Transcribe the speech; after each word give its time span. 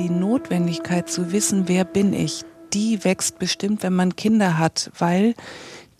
die 0.00 0.10
Notwendigkeit 0.10 1.10
zu 1.10 1.30
wissen, 1.30 1.68
wer 1.68 1.84
bin 1.84 2.14
ich, 2.14 2.44
die 2.72 3.04
wächst 3.04 3.38
bestimmt, 3.38 3.82
wenn 3.82 3.92
man 3.92 4.16
Kinder 4.16 4.56
hat, 4.56 4.90
weil 4.98 5.34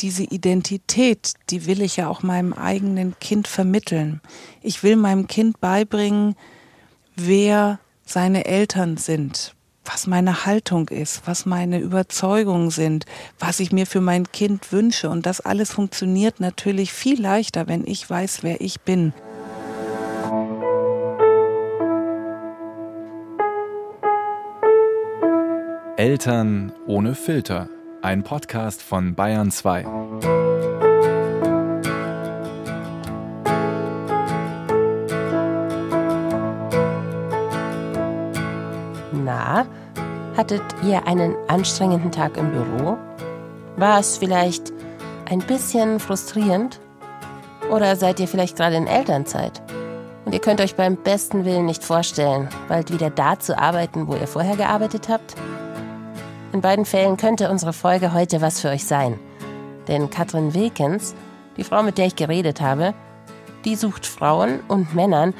diese 0.00 0.22
Identität, 0.22 1.34
die 1.50 1.66
will 1.66 1.82
ich 1.82 1.96
ja 1.96 2.08
auch 2.08 2.22
meinem 2.22 2.54
eigenen 2.54 3.18
Kind 3.18 3.46
vermitteln. 3.46 4.22
Ich 4.62 4.82
will 4.82 4.96
meinem 4.96 5.26
Kind 5.26 5.60
beibringen, 5.60 6.34
wer 7.14 7.78
seine 8.06 8.46
Eltern 8.46 8.96
sind, 8.96 9.54
was 9.84 10.06
meine 10.06 10.46
Haltung 10.46 10.88
ist, 10.88 11.26
was 11.26 11.44
meine 11.44 11.78
Überzeugungen 11.78 12.70
sind, 12.70 13.04
was 13.38 13.60
ich 13.60 13.70
mir 13.70 13.86
für 13.86 14.00
mein 14.00 14.32
Kind 14.32 14.72
wünsche. 14.72 15.10
Und 15.10 15.26
das 15.26 15.42
alles 15.42 15.72
funktioniert 15.72 16.40
natürlich 16.40 16.92
viel 16.92 17.20
leichter, 17.20 17.68
wenn 17.68 17.86
ich 17.86 18.08
weiß, 18.08 18.42
wer 18.42 18.62
ich 18.62 18.80
bin. 18.80 19.12
Eltern 26.00 26.72
ohne 26.86 27.14
Filter. 27.14 27.68
Ein 28.00 28.22
Podcast 28.22 28.80
von 28.80 29.14
Bayern 29.14 29.50
2. 29.50 29.82
Na, 39.12 39.66
hattet 40.38 40.62
ihr 40.82 41.06
einen 41.06 41.36
anstrengenden 41.48 42.10
Tag 42.10 42.38
im 42.38 42.50
Büro? 42.50 42.96
War 43.76 44.00
es 44.00 44.16
vielleicht 44.16 44.72
ein 45.28 45.40
bisschen 45.40 46.00
frustrierend? 46.00 46.80
Oder 47.70 47.94
seid 47.96 48.20
ihr 48.20 48.26
vielleicht 48.26 48.56
gerade 48.56 48.76
in 48.76 48.86
Elternzeit? 48.86 49.60
Und 50.24 50.32
ihr 50.32 50.40
könnt 50.40 50.62
euch 50.62 50.76
beim 50.76 50.96
besten 50.96 51.44
Willen 51.44 51.66
nicht 51.66 51.84
vorstellen, 51.84 52.48
bald 52.68 52.90
wieder 52.90 53.10
da 53.10 53.38
zu 53.38 53.58
arbeiten, 53.58 54.08
wo 54.08 54.14
ihr 54.14 54.26
vorher 54.26 54.56
gearbeitet 54.56 55.10
habt? 55.10 55.36
In 56.52 56.62
beiden 56.62 56.84
Fällen 56.84 57.16
könnte 57.16 57.48
unsere 57.48 57.72
Folge 57.72 58.12
heute 58.12 58.40
was 58.40 58.60
für 58.60 58.70
euch 58.70 58.84
sein. 58.84 59.18
Denn 59.86 60.10
Katrin 60.10 60.52
Wilkens, 60.52 61.14
die 61.56 61.62
Frau, 61.62 61.82
mit 61.82 61.96
der 61.96 62.06
ich 62.06 62.16
geredet 62.16 62.60
habe, 62.60 62.92
die 63.64 63.76
sucht 63.76 64.04
Frauen 64.04 64.60
und 64.66 64.94
Männern 64.94 65.32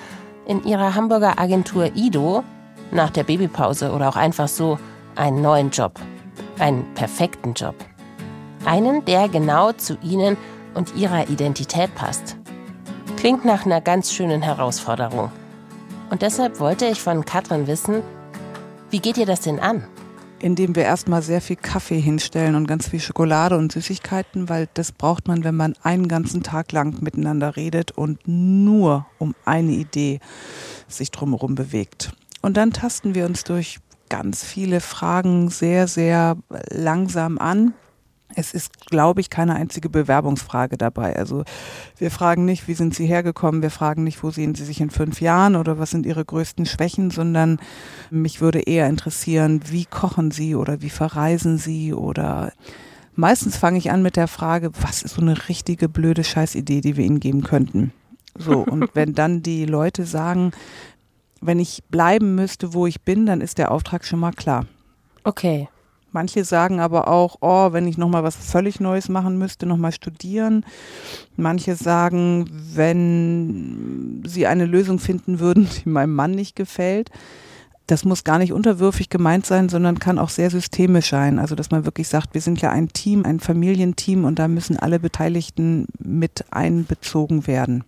in 0.46 0.64
ihrer 0.64 0.94
Hamburger 0.94 1.38
Agentur 1.38 1.90
Ido 1.96 2.44
nach 2.92 3.10
der 3.10 3.24
Babypause 3.24 3.90
oder 3.92 4.08
auch 4.08 4.16
einfach 4.16 4.46
so 4.46 4.78
einen 5.16 5.42
neuen 5.42 5.70
Job. 5.70 5.98
Einen 6.58 6.94
perfekten 6.94 7.54
Job. 7.54 7.74
Einen, 8.64 9.04
der 9.04 9.28
genau 9.28 9.72
zu 9.72 9.96
ihnen 10.02 10.36
und 10.74 10.94
ihrer 10.94 11.28
Identität 11.28 11.92
passt. 11.96 12.36
Klingt 13.16 13.44
nach 13.44 13.66
einer 13.66 13.80
ganz 13.80 14.12
schönen 14.12 14.42
Herausforderung. 14.42 15.32
Und 16.10 16.22
deshalb 16.22 16.60
wollte 16.60 16.86
ich 16.86 17.00
von 17.00 17.24
Katrin 17.24 17.66
wissen, 17.66 18.02
wie 18.90 19.00
geht 19.00 19.18
ihr 19.18 19.26
das 19.26 19.40
denn 19.40 19.58
an? 19.58 19.84
Indem 20.42 20.74
wir 20.76 20.84
erstmal 20.84 21.22
sehr 21.22 21.40
viel 21.40 21.56
Kaffee 21.56 22.00
hinstellen 22.00 22.54
und 22.54 22.66
ganz 22.66 22.88
viel 22.88 23.00
Schokolade 23.00 23.56
und 23.56 23.72
Süßigkeiten, 23.72 24.48
weil 24.48 24.68
das 24.74 24.92
braucht 24.92 25.28
man, 25.28 25.44
wenn 25.44 25.56
man 25.56 25.74
einen 25.82 26.08
ganzen 26.08 26.42
Tag 26.42 26.72
lang 26.72 27.02
miteinander 27.02 27.56
redet 27.56 27.92
und 27.92 28.20
nur 28.26 29.06
um 29.18 29.34
eine 29.44 29.72
Idee 29.72 30.20
sich 30.88 31.10
drumherum 31.10 31.54
bewegt. 31.54 32.12
Und 32.42 32.56
dann 32.56 32.72
tasten 32.72 33.14
wir 33.14 33.26
uns 33.26 33.44
durch 33.44 33.78
ganz 34.08 34.44
viele 34.44 34.80
Fragen 34.80 35.50
sehr, 35.50 35.86
sehr 35.86 36.36
langsam 36.70 37.38
an 37.38 37.74
es 38.34 38.54
ist, 38.54 38.86
glaube 38.86 39.20
ich, 39.20 39.30
keine 39.30 39.54
einzige 39.54 39.88
Bewerbungsfrage 39.88 40.76
dabei. 40.76 41.16
Also 41.16 41.44
wir 41.98 42.10
fragen 42.10 42.44
nicht, 42.44 42.68
wie 42.68 42.74
sind 42.74 42.94
Sie 42.94 43.06
hergekommen, 43.06 43.62
wir 43.62 43.70
fragen 43.70 44.04
nicht, 44.04 44.22
wo 44.22 44.30
sehen 44.30 44.54
Sie 44.54 44.64
sich 44.64 44.80
in 44.80 44.90
fünf 44.90 45.20
Jahren 45.20 45.56
oder 45.56 45.78
was 45.78 45.90
sind 45.90 46.06
Ihre 46.06 46.24
größten 46.24 46.66
Schwächen, 46.66 47.10
sondern 47.10 47.60
mich 48.10 48.40
würde 48.40 48.60
eher 48.60 48.88
interessieren, 48.88 49.60
wie 49.68 49.84
kochen 49.84 50.30
Sie 50.30 50.54
oder 50.54 50.82
wie 50.82 50.90
verreisen 50.90 51.58
Sie 51.58 51.92
oder 51.92 52.52
meistens 53.14 53.56
fange 53.56 53.78
ich 53.78 53.90
an 53.90 54.02
mit 54.02 54.16
der 54.16 54.28
Frage, 54.28 54.70
was 54.80 55.02
ist 55.02 55.14
so 55.14 55.20
eine 55.20 55.48
richtige 55.48 55.88
blöde 55.88 56.24
Scheißidee, 56.24 56.80
die 56.80 56.96
wir 56.96 57.04
Ihnen 57.04 57.20
geben 57.20 57.42
könnten. 57.42 57.92
So, 58.38 58.58
und 58.58 58.90
wenn 58.94 59.14
dann 59.14 59.42
die 59.42 59.66
Leute 59.66 60.04
sagen, 60.04 60.52
wenn 61.40 61.58
ich 61.58 61.82
bleiben 61.88 62.34
müsste, 62.34 62.74
wo 62.74 62.86
ich 62.86 63.00
bin, 63.02 63.26
dann 63.26 63.40
ist 63.40 63.58
der 63.58 63.70
Auftrag 63.70 64.04
schon 64.04 64.20
mal 64.20 64.32
klar. 64.32 64.66
Okay. 65.24 65.68
Manche 66.12 66.44
sagen 66.44 66.80
aber 66.80 67.08
auch, 67.08 67.36
oh, 67.40 67.72
wenn 67.72 67.86
ich 67.86 67.98
nochmal 67.98 68.24
was 68.24 68.36
völlig 68.36 68.80
Neues 68.80 69.08
machen 69.08 69.38
müsste, 69.38 69.66
nochmal 69.66 69.92
studieren. 69.92 70.64
Manche 71.36 71.76
sagen, 71.76 72.50
wenn 72.74 74.22
sie 74.26 74.46
eine 74.46 74.66
Lösung 74.66 74.98
finden 74.98 75.40
würden, 75.40 75.68
die 75.84 75.88
meinem 75.88 76.14
Mann 76.14 76.32
nicht 76.32 76.56
gefällt. 76.56 77.10
Das 77.86 78.04
muss 78.04 78.22
gar 78.22 78.38
nicht 78.38 78.52
unterwürfig 78.52 79.08
gemeint 79.08 79.46
sein, 79.46 79.68
sondern 79.68 79.98
kann 79.98 80.20
auch 80.20 80.28
sehr 80.28 80.50
systemisch 80.50 81.10
sein. 81.10 81.40
Also, 81.40 81.56
dass 81.56 81.72
man 81.72 81.84
wirklich 81.84 82.06
sagt, 82.06 82.34
wir 82.34 82.40
sind 82.40 82.60
ja 82.60 82.70
ein 82.70 82.88
Team, 82.88 83.24
ein 83.24 83.40
Familienteam 83.40 84.24
und 84.24 84.38
da 84.38 84.46
müssen 84.46 84.78
alle 84.78 85.00
Beteiligten 85.00 85.86
mit 85.98 86.44
einbezogen 86.52 87.48
werden. 87.48 87.82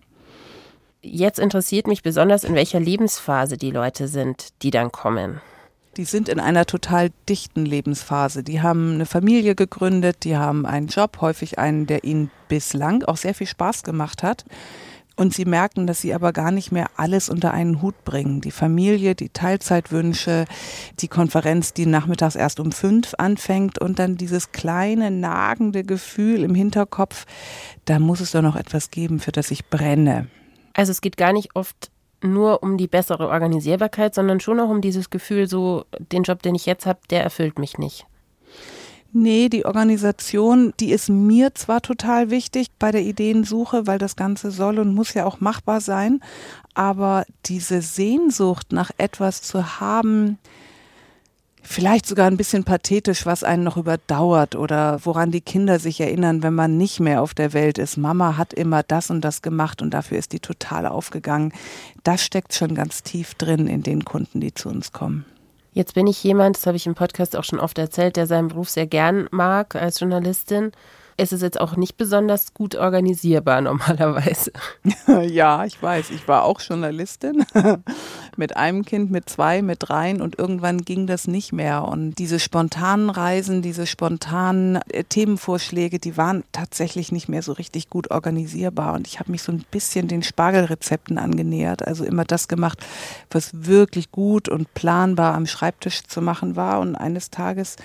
Jetzt 1.01 1.39
interessiert 1.39 1.87
mich 1.87 2.01
besonders, 2.01 2.43
in 2.43 2.55
welcher 2.55 2.79
Lebensphase 2.79 3.57
die 3.57 3.71
Leute 3.71 4.07
sind, 4.07 4.49
die 4.61 4.71
dann 4.71 4.91
kommen. 4.91 5.41
Die 5.97 6.05
sind 6.05 6.27
in 6.27 6.39
einer 6.39 6.65
total 6.65 7.11
dichten 7.29 7.65
Lebensphase. 7.65 8.43
Die 8.43 8.61
haben 8.61 8.93
eine 8.93 9.05
Familie 9.05 9.53
gegründet, 9.53 10.23
die 10.23 10.35
haben 10.35 10.65
einen 10.65 10.87
Job, 10.87 11.19
häufig 11.21 11.59
einen, 11.59 11.85
der 11.85 12.03
ihnen 12.03 12.31
bislang 12.47 13.03
auch 13.03 13.17
sehr 13.17 13.35
viel 13.35 13.45
Spaß 13.47 13.83
gemacht 13.83 14.23
hat. 14.23 14.43
Und 15.15 15.35
sie 15.35 15.45
merken, 15.45 15.85
dass 15.85 16.01
sie 16.01 16.15
aber 16.15 16.33
gar 16.33 16.49
nicht 16.49 16.71
mehr 16.71 16.87
alles 16.97 17.29
unter 17.29 17.53
einen 17.53 17.83
Hut 17.83 18.03
bringen. 18.03 18.41
Die 18.41 18.49
Familie, 18.49 19.13
die 19.13 19.29
Teilzeitwünsche, 19.29 20.45
die 20.99 21.07
Konferenz, 21.07 21.73
die 21.73 21.85
nachmittags 21.85 22.35
erst 22.35 22.59
um 22.59 22.71
fünf 22.71 23.13
anfängt 23.19 23.77
und 23.77 23.99
dann 23.99 24.17
dieses 24.17 24.51
kleine, 24.51 25.11
nagende 25.11 25.83
Gefühl 25.83 26.43
im 26.43 26.55
Hinterkopf, 26.55 27.25
da 27.85 27.99
muss 27.99 28.21
es 28.21 28.31
doch 28.31 28.41
noch 28.41 28.55
etwas 28.55 28.89
geben, 28.89 29.19
für 29.19 29.31
das 29.31 29.51
ich 29.51 29.67
brenne. 29.67 30.27
Also 30.73 30.91
es 30.91 31.01
geht 31.01 31.17
gar 31.17 31.33
nicht 31.33 31.55
oft 31.55 31.91
nur 32.23 32.63
um 32.63 32.77
die 32.77 32.87
bessere 32.87 33.27
Organisierbarkeit, 33.27 34.15
sondern 34.15 34.39
schon 34.39 34.59
auch 34.59 34.69
um 34.69 34.81
dieses 34.81 35.09
Gefühl, 35.09 35.47
so 35.47 35.85
den 36.11 36.23
Job, 36.23 36.41
den 36.41 36.55
ich 36.55 36.65
jetzt 36.65 36.85
habe, 36.85 36.99
der 37.09 37.23
erfüllt 37.23 37.59
mich 37.59 37.77
nicht. 37.77 38.05
Nee, 39.15 39.47
die 39.47 39.65
Organisation, 39.65 40.73
die 40.79 40.91
ist 40.91 41.07
mir 41.07 41.53
zwar 41.53 41.81
total 41.81 42.31
wichtig 42.31 42.69
bei 42.79 42.91
der 42.91 43.03
Ideensuche, 43.03 43.85
weil 43.85 43.99
das 43.99 44.15
Ganze 44.15 44.49
soll 44.49 44.79
und 44.79 44.95
muss 44.95 45.13
ja 45.13 45.25
auch 45.25 45.39
machbar 45.39 45.81
sein, 45.81 46.19
aber 46.73 47.23
diese 47.45 47.83
Sehnsucht 47.83 48.71
nach 48.71 48.89
etwas 48.97 49.43
zu 49.43 49.79
haben, 49.79 50.39
vielleicht 51.63 52.05
sogar 52.05 52.27
ein 52.27 52.37
bisschen 52.37 52.63
pathetisch, 52.63 53.25
was 53.25 53.43
einen 53.43 53.63
noch 53.63 53.77
überdauert 53.77 54.55
oder 54.55 54.99
woran 55.03 55.31
die 55.31 55.41
Kinder 55.41 55.79
sich 55.79 55.99
erinnern, 55.99 56.43
wenn 56.43 56.53
man 56.53 56.77
nicht 56.77 56.99
mehr 56.99 57.21
auf 57.21 57.33
der 57.33 57.53
Welt 57.53 57.77
ist. 57.77 57.97
Mama 57.97 58.37
hat 58.37 58.53
immer 58.53 58.83
das 58.83 59.09
und 59.09 59.21
das 59.21 59.41
gemacht 59.41 59.81
und 59.81 59.91
dafür 59.91 60.19
ist 60.19 60.33
die 60.33 60.39
total 60.39 60.85
aufgegangen. 60.85 61.53
Das 62.03 62.23
steckt 62.23 62.53
schon 62.53 62.75
ganz 62.75 63.03
tief 63.03 63.33
drin 63.35 63.67
in 63.67 63.81
den 63.81 64.05
Kunden, 64.05 64.41
die 64.41 64.53
zu 64.53 64.69
uns 64.69 64.91
kommen. 64.91 65.25
Jetzt 65.71 65.95
bin 65.95 66.05
ich 66.05 66.23
jemand, 66.23 66.57
das 66.57 66.67
habe 66.67 66.77
ich 66.77 66.85
im 66.85 66.93
Podcast 66.93 67.35
auch 67.35 67.43
schon 67.43 67.59
oft 67.59 67.79
erzählt, 67.79 68.15
der 68.15 68.27
seinen 68.27 68.49
Beruf 68.49 68.69
sehr 68.69 68.85
gern 68.85 69.27
mag 69.31 69.75
als 69.75 69.99
Journalistin 69.99 70.71
es 71.17 71.31
ist 71.31 71.41
jetzt 71.41 71.59
auch 71.59 71.75
nicht 71.75 71.97
besonders 71.97 72.53
gut 72.53 72.75
organisierbar 72.75 73.61
normalerweise. 73.61 74.51
ja, 75.27 75.65
ich 75.65 75.81
weiß. 75.81 76.11
Ich 76.11 76.27
war 76.27 76.43
auch 76.43 76.61
Journalistin 76.61 77.45
mit 78.37 78.57
einem 78.57 78.83
Kind, 78.85 79.11
mit 79.11 79.29
zwei, 79.29 79.61
mit 79.61 79.77
dreien 79.81 80.21
und 80.21 80.37
irgendwann 80.37 80.79
ging 80.79 81.07
das 81.07 81.27
nicht 81.27 81.53
mehr. 81.53 81.83
Und 81.85 82.15
diese 82.15 82.39
spontanen 82.39 83.09
Reisen, 83.09 83.61
diese 83.61 83.85
spontanen 83.85 84.77
äh, 84.89 85.03
Themenvorschläge, 85.03 85.99
die 85.99 86.17
waren 86.17 86.43
tatsächlich 86.51 87.11
nicht 87.11 87.29
mehr 87.29 87.43
so 87.43 87.53
richtig 87.53 87.89
gut 87.89 88.11
organisierbar. 88.11 88.93
Und 88.93 89.07
ich 89.07 89.19
habe 89.19 89.31
mich 89.31 89.43
so 89.43 89.51
ein 89.51 89.63
bisschen 89.71 90.07
den 90.07 90.23
Spargelrezepten 90.23 91.17
angenähert. 91.17 91.87
Also 91.87 92.03
immer 92.03 92.25
das 92.25 92.47
gemacht, 92.47 92.79
was 93.29 93.51
wirklich 93.53 94.11
gut 94.11 94.49
und 94.49 94.73
planbar 94.73 95.35
am 95.35 95.45
Schreibtisch 95.45 96.03
zu 96.03 96.21
machen 96.21 96.55
war. 96.55 96.79
Und 96.79 96.95
eines 96.95 97.29
Tages 97.29 97.75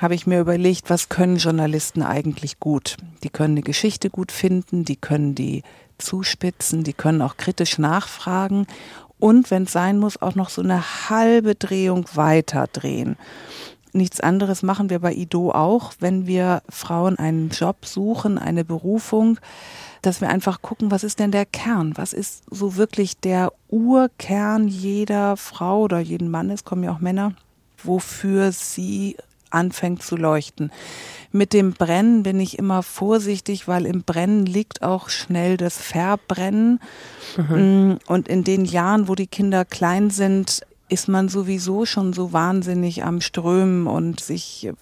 habe 0.00 0.14
ich 0.14 0.26
mir 0.26 0.40
überlegt, 0.40 0.90
was 0.90 1.08
können 1.08 1.36
Journalisten 1.36 2.02
eigentlich 2.02 2.58
gut? 2.60 2.96
Die 3.22 3.30
können 3.30 3.54
eine 3.54 3.62
Geschichte 3.62 4.10
gut 4.10 4.32
finden, 4.32 4.84
die 4.84 4.96
können 4.96 5.34
die 5.34 5.62
zuspitzen, 5.98 6.82
die 6.84 6.92
können 6.92 7.22
auch 7.22 7.36
kritisch 7.36 7.78
nachfragen 7.78 8.66
und 9.22 9.52
wenn 9.52 9.64
es 9.64 9.72
sein 9.72 9.98
muss, 9.98 10.20
auch 10.20 10.34
noch 10.34 10.50
so 10.50 10.62
eine 10.62 10.82
halbe 11.08 11.54
Drehung 11.54 12.06
weiter 12.14 12.66
drehen. 12.72 13.16
Nichts 13.92 14.20
anderes 14.20 14.62
machen 14.62 14.90
wir 14.90 14.98
bei 14.98 15.12
Ido 15.12 15.52
auch, 15.52 15.92
wenn 16.00 16.26
wir 16.26 16.62
Frauen 16.68 17.18
einen 17.18 17.50
Job 17.50 17.84
suchen, 17.86 18.38
eine 18.38 18.64
Berufung, 18.64 19.38
dass 20.00 20.20
wir 20.20 20.28
einfach 20.28 20.60
gucken, 20.62 20.90
was 20.90 21.04
ist 21.04 21.20
denn 21.20 21.30
der 21.30 21.46
Kern? 21.46 21.92
Was 21.96 22.12
ist 22.12 22.42
so 22.50 22.74
wirklich 22.76 23.20
der 23.20 23.52
Urkern 23.68 24.66
jeder 24.66 25.36
Frau 25.36 25.82
oder 25.82 26.00
jeden 26.00 26.28
Mann? 26.28 26.50
Es 26.50 26.64
kommen 26.64 26.82
ja 26.82 26.92
auch 26.92 27.00
Männer, 27.00 27.34
wofür 27.84 28.50
sie 28.50 29.16
anfängt 29.54 30.02
zu 30.02 30.16
leuchten. 30.16 30.72
Mit 31.30 31.52
dem 31.52 31.72
Brennen 31.72 32.22
bin 32.22 32.40
ich 32.40 32.58
immer 32.58 32.82
vorsichtig, 32.82 33.66
weil 33.66 33.86
im 33.86 34.02
Brennen 34.02 34.44
liegt 34.44 34.82
auch 34.82 35.08
schnell 35.08 35.56
das 35.56 35.78
Verbrennen. 35.78 36.80
Mhm. 37.36 37.92
Mm, 37.92 37.98
und 38.06 38.28
in 38.28 38.44
den 38.44 38.64
Jahren, 38.64 39.08
wo 39.08 39.14
die 39.14 39.26
Kinder 39.26 39.64
klein 39.64 40.10
sind, 40.10 40.62
ist 40.92 41.08
man 41.08 41.30
sowieso 41.30 41.86
schon 41.86 42.12
so 42.12 42.34
wahnsinnig 42.34 43.02
am 43.02 43.22
Strömen 43.22 43.86
und 43.86 44.20
sich 44.20 44.66
äh, 44.66 44.72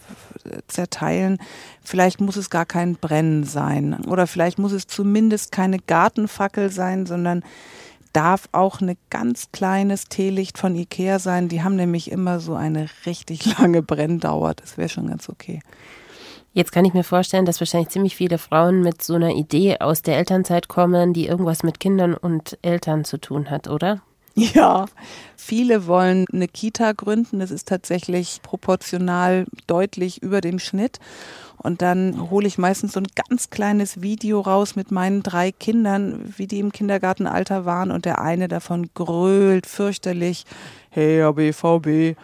zerteilen. 0.67 1.39
Vielleicht 1.85 2.21
muss 2.21 2.37
es 2.37 2.51
gar 2.51 2.67
kein 2.67 2.97
Brennen 2.97 3.45
sein 3.45 4.05
oder 4.07 4.27
vielleicht 4.27 4.59
muss 4.59 4.73
es 4.73 4.89
zumindest 4.89 5.53
keine 5.53 5.79
Gartenfackel 5.79 6.71
sein, 6.71 7.07
sondern 7.07 7.45
darf 8.13 8.49
auch 8.53 8.81
ein 8.81 8.97
ganz 9.11 9.53
kleines 9.53 10.07
Teelicht 10.07 10.59
von 10.59 10.75
Ikea 10.75 11.19
sein. 11.19 11.49
Die 11.49 11.63
haben 11.63 11.77
nämlich 11.77 12.11
immer 12.11 12.41
so 12.41 12.55
eine 12.55 12.89
richtig 13.07 13.45
lange 13.59 13.83
Brenndauer. 13.83 14.55
Das 14.55 14.77
wäre 14.79 14.89
schon 14.89 15.09
ganz 15.09 15.29
okay. 15.29 15.61
Jetzt 16.53 16.73
kann 16.73 16.85
ich 16.85 16.95
mir 16.95 17.05
vorstellen, 17.05 17.45
dass 17.45 17.61
wahrscheinlich 17.61 17.91
ziemlich 17.91 18.17
viele 18.17 18.39
Frauen 18.39 18.83
mit 18.83 19.03
so 19.03 19.15
einer 19.15 19.31
Idee 19.31 19.79
aus 19.79 20.03
der 20.03 20.19
Elternzeit 20.19 20.67
kommen, 20.67 21.13
die 21.13 21.27
irgendwas 21.27 21.63
mit 21.63 21.79
Kindern 21.79 22.15
und 22.15 22.59
Eltern 22.63 23.05
zu 23.05 23.19
tun 23.19 23.51
hat, 23.51 23.69
oder? 23.69 24.03
Ja, 24.35 24.87
viele 25.37 25.87
wollen 25.87 26.27
eine 26.33 26.49
Kita 26.49 26.93
gründen. 26.93 27.41
Das 27.41 27.51
ist 27.51 27.69
tatsächlich 27.69 28.41
proportional 28.43 29.47
deutlich 29.67 30.23
über 30.23 30.41
dem 30.41 30.59
Schnitt. 30.59 30.99
Und 31.63 31.83
dann 31.83 32.31
hole 32.31 32.47
ich 32.47 32.57
meistens 32.57 32.93
so 32.93 33.01
ein 33.01 33.09
ganz 33.29 33.51
kleines 33.51 34.01
Video 34.01 34.41
raus 34.41 34.77
mit 34.77 34.91
meinen 34.91 35.23
drei 35.23 35.53
Kindern, 35.53 36.33
wie 36.37 36.47
die 36.47 36.59
im 36.59 36.73
Kindergartenalter 36.73 37.67
waren. 37.67 37.91
Und 37.91 38.07
der 38.07 38.21
eine 38.21 38.49
davon 38.49 38.89
grölt 38.95 39.67
fürchterlich, 39.67 40.47
hey, 40.89 41.31
BVB. 41.33 42.17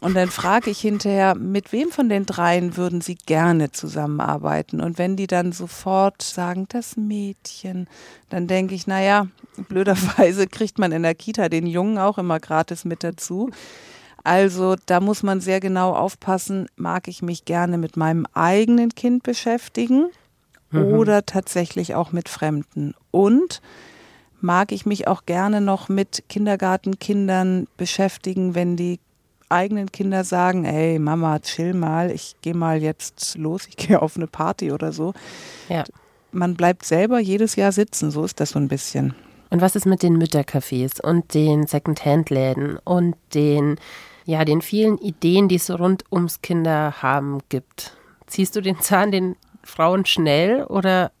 Und 0.00 0.14
dann 0.14 0.28
frage 0.28 0.70
ich 0.70 0.80
hinterher, 0.80 1.34
mit 1.34 1.72
wem 1.72 1.90
von 1.90 2.08
den 2.08 2.24
dreien 2.24 2.76
würden 2.76 3.00
Sie 3.00 3.16
gerne 3.16 3.72
zusammenarbeiten? 3.72 4.80
Und 4.80 4.96
wenn 4.96 5.16
die 5.16 5.26
dann 5.26 5.50
sofort 5.50 6.22
sagen, 6.22 6.66
das 6.68 6.96
Mädchen, 6.96 7.88
dann 8.30 8.46
denke 8.46 8.76
ich, 8.76 8.86
naja, 8.86 9.26
blöderweise 9.68 10.46
kriegt 10.46 10.78
man 10.78 10.92
in 10.92 11.02
der 11.02 11.16
Kita 11.16 11.48
den 11.48 11.66
Jungen 11.66 11.98
auch 11.98 12.18
immer 12.18 12.38
gratis 12.38 12.84
mit 12.84 13.02
dazu. 13.02 13.50
Also 14.22 14.76
da 14.86 15.00
muss 15.00 15.22
man 15.22 15.40
sehr 15.40 15.58
genau 15.58 15.94
aufpassen, 15.94 16.66
mag 16.76 17.08
ich 17.08 17.22
mich 17.22 17.44
gerne 17.44 17.78
mit 17.78 17.96
meinem 17.96 18.26
eigenen 18.34 18.94
Kind 18.94 19.22
beschäftigen 19.22 20.08
mhm. 20.70 20.82
oder 20.82 21.26
tatsächlich 21.26 21.94
auch 21.94 22.12
mit 22.12 22.28
Fremden. 22.28 22.94
Und 23.10 23.60
mag 24.40 24.70
ich 24.70 24.86
mich 24.86 25.08
auch 25.08 25.26
gerne 25.26 25.60
noch 25.60 25.88
mit 25.88 26.24
Kindergartenkindern 26.28 27.66
beschäftigen, 27.76 28.54
wenn 28.54 28.76
die 28.76 29.00
eigenen 29.48 29.90
Kinder 29.90 30.24
sagen, 30.24 30.64
ey 30.64 30.98
Mama, 30.98 31.38
chill 31.40 31.74
mal, 31.74 32.10
ich 32.10 32.36
gehe 32.42 32.54
mal 32.54 32.82
jetzt 32.82 33.36
los, 33.36 33.66
ich 33.68 33.76
gehe 33.88 34.00
auf 34.00 34.16
eine 34.16 34.26
Party 34.26 34.72
oder 34.72 34.92
so. 34.92 35.14
Ja. 35.68 35.84
Man 36.30 36.54
bleibt 36.54 36.84
selber 36.84 37.18
jedes 37.18 37.56
Jahr 37.56 37.72
sitzen, 37.72 38.10
so 38.10 38.24
ist 38.24 38.40
das 38.40 38.50
so 38.50 38.58
ein 38.58 38.68
bisschen. 38.68 39.14
Und 39.50 39.62
was 39.62 39.76
ist 39.76 39.86
mit 39.86 40.02
den 40.02 40.22
Müttercafés 40.22 41.00
und 41.00 41.32
den 41.32 41.66
Secondhand-Läden 41.66 42.78
und 42.84 43.16
den, 43.34 43.76
ja, 44.26 44.44
den 44.44 44.60
vielen 44.60 44.98
Ideen, 44.98 45.48
die 45.48 45.56
es 45.56 45.70
rund 45.70 46.04
ums 46.12 46.42
Kinderhaben 46.42 47.40
gibt? 47.48 47.96
Ziehst 48.26 48.56
du 48.56 48.60
den 48.60 48.78
Zahn 48.80 49.10
den 49.10 49.36
Frauen 49.64 50.04
schnell 50.04 50.64
oder? 50.64 51.12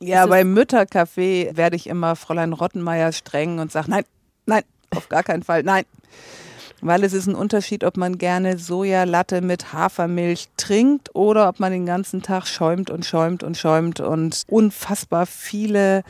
Ja, 0.00 0.26
beim 0.26 0.56
Müttercafé 0.56 1.56
werde 1.56 1.76
ich 1.76 1.88
immer 1.88 2.14
Fräulein 2.14 2.52
Rottenmeier 2.52 3.12
streng 3.12 3.58
und 3.58 3.72
sage, 3.72 3.90
nein, 3.90 4.04
nein, 4.46 4.62
auf 4.94 5.08
gar 5.08 5.22
keinen 5.22 5.42
Fall, 5.42 5.62
nein. 5.62 5.84
Weil 6.80 7.02
es 7.02 7.12
ist 7.12 7.26
ein 7.26 7.34
Unterschied, 7.34 7.82
ob 7.82 7.96
man 7.96 8.18
gerne 8.18 8.56
Sojalatte 8.56 9.40
mit 9.40 9.72
Hafermilch 9.72 10.48
trinkt 10.56 11.14
oder 11.14 11.48
ob 11.48 11.58
man 11.58 11.72
den 11.72 11.86
ganzen 11.86 12.22
Tag 12.22 12.46
schäumt 12.46 12.90
und 12.90 13.04
schäumt 13.04 13.42
und 13.42 13.56
schäumt 13.56 13.98
und 14.00 14.44
unfassbar 14.48 15.26
viele 15.26 16.04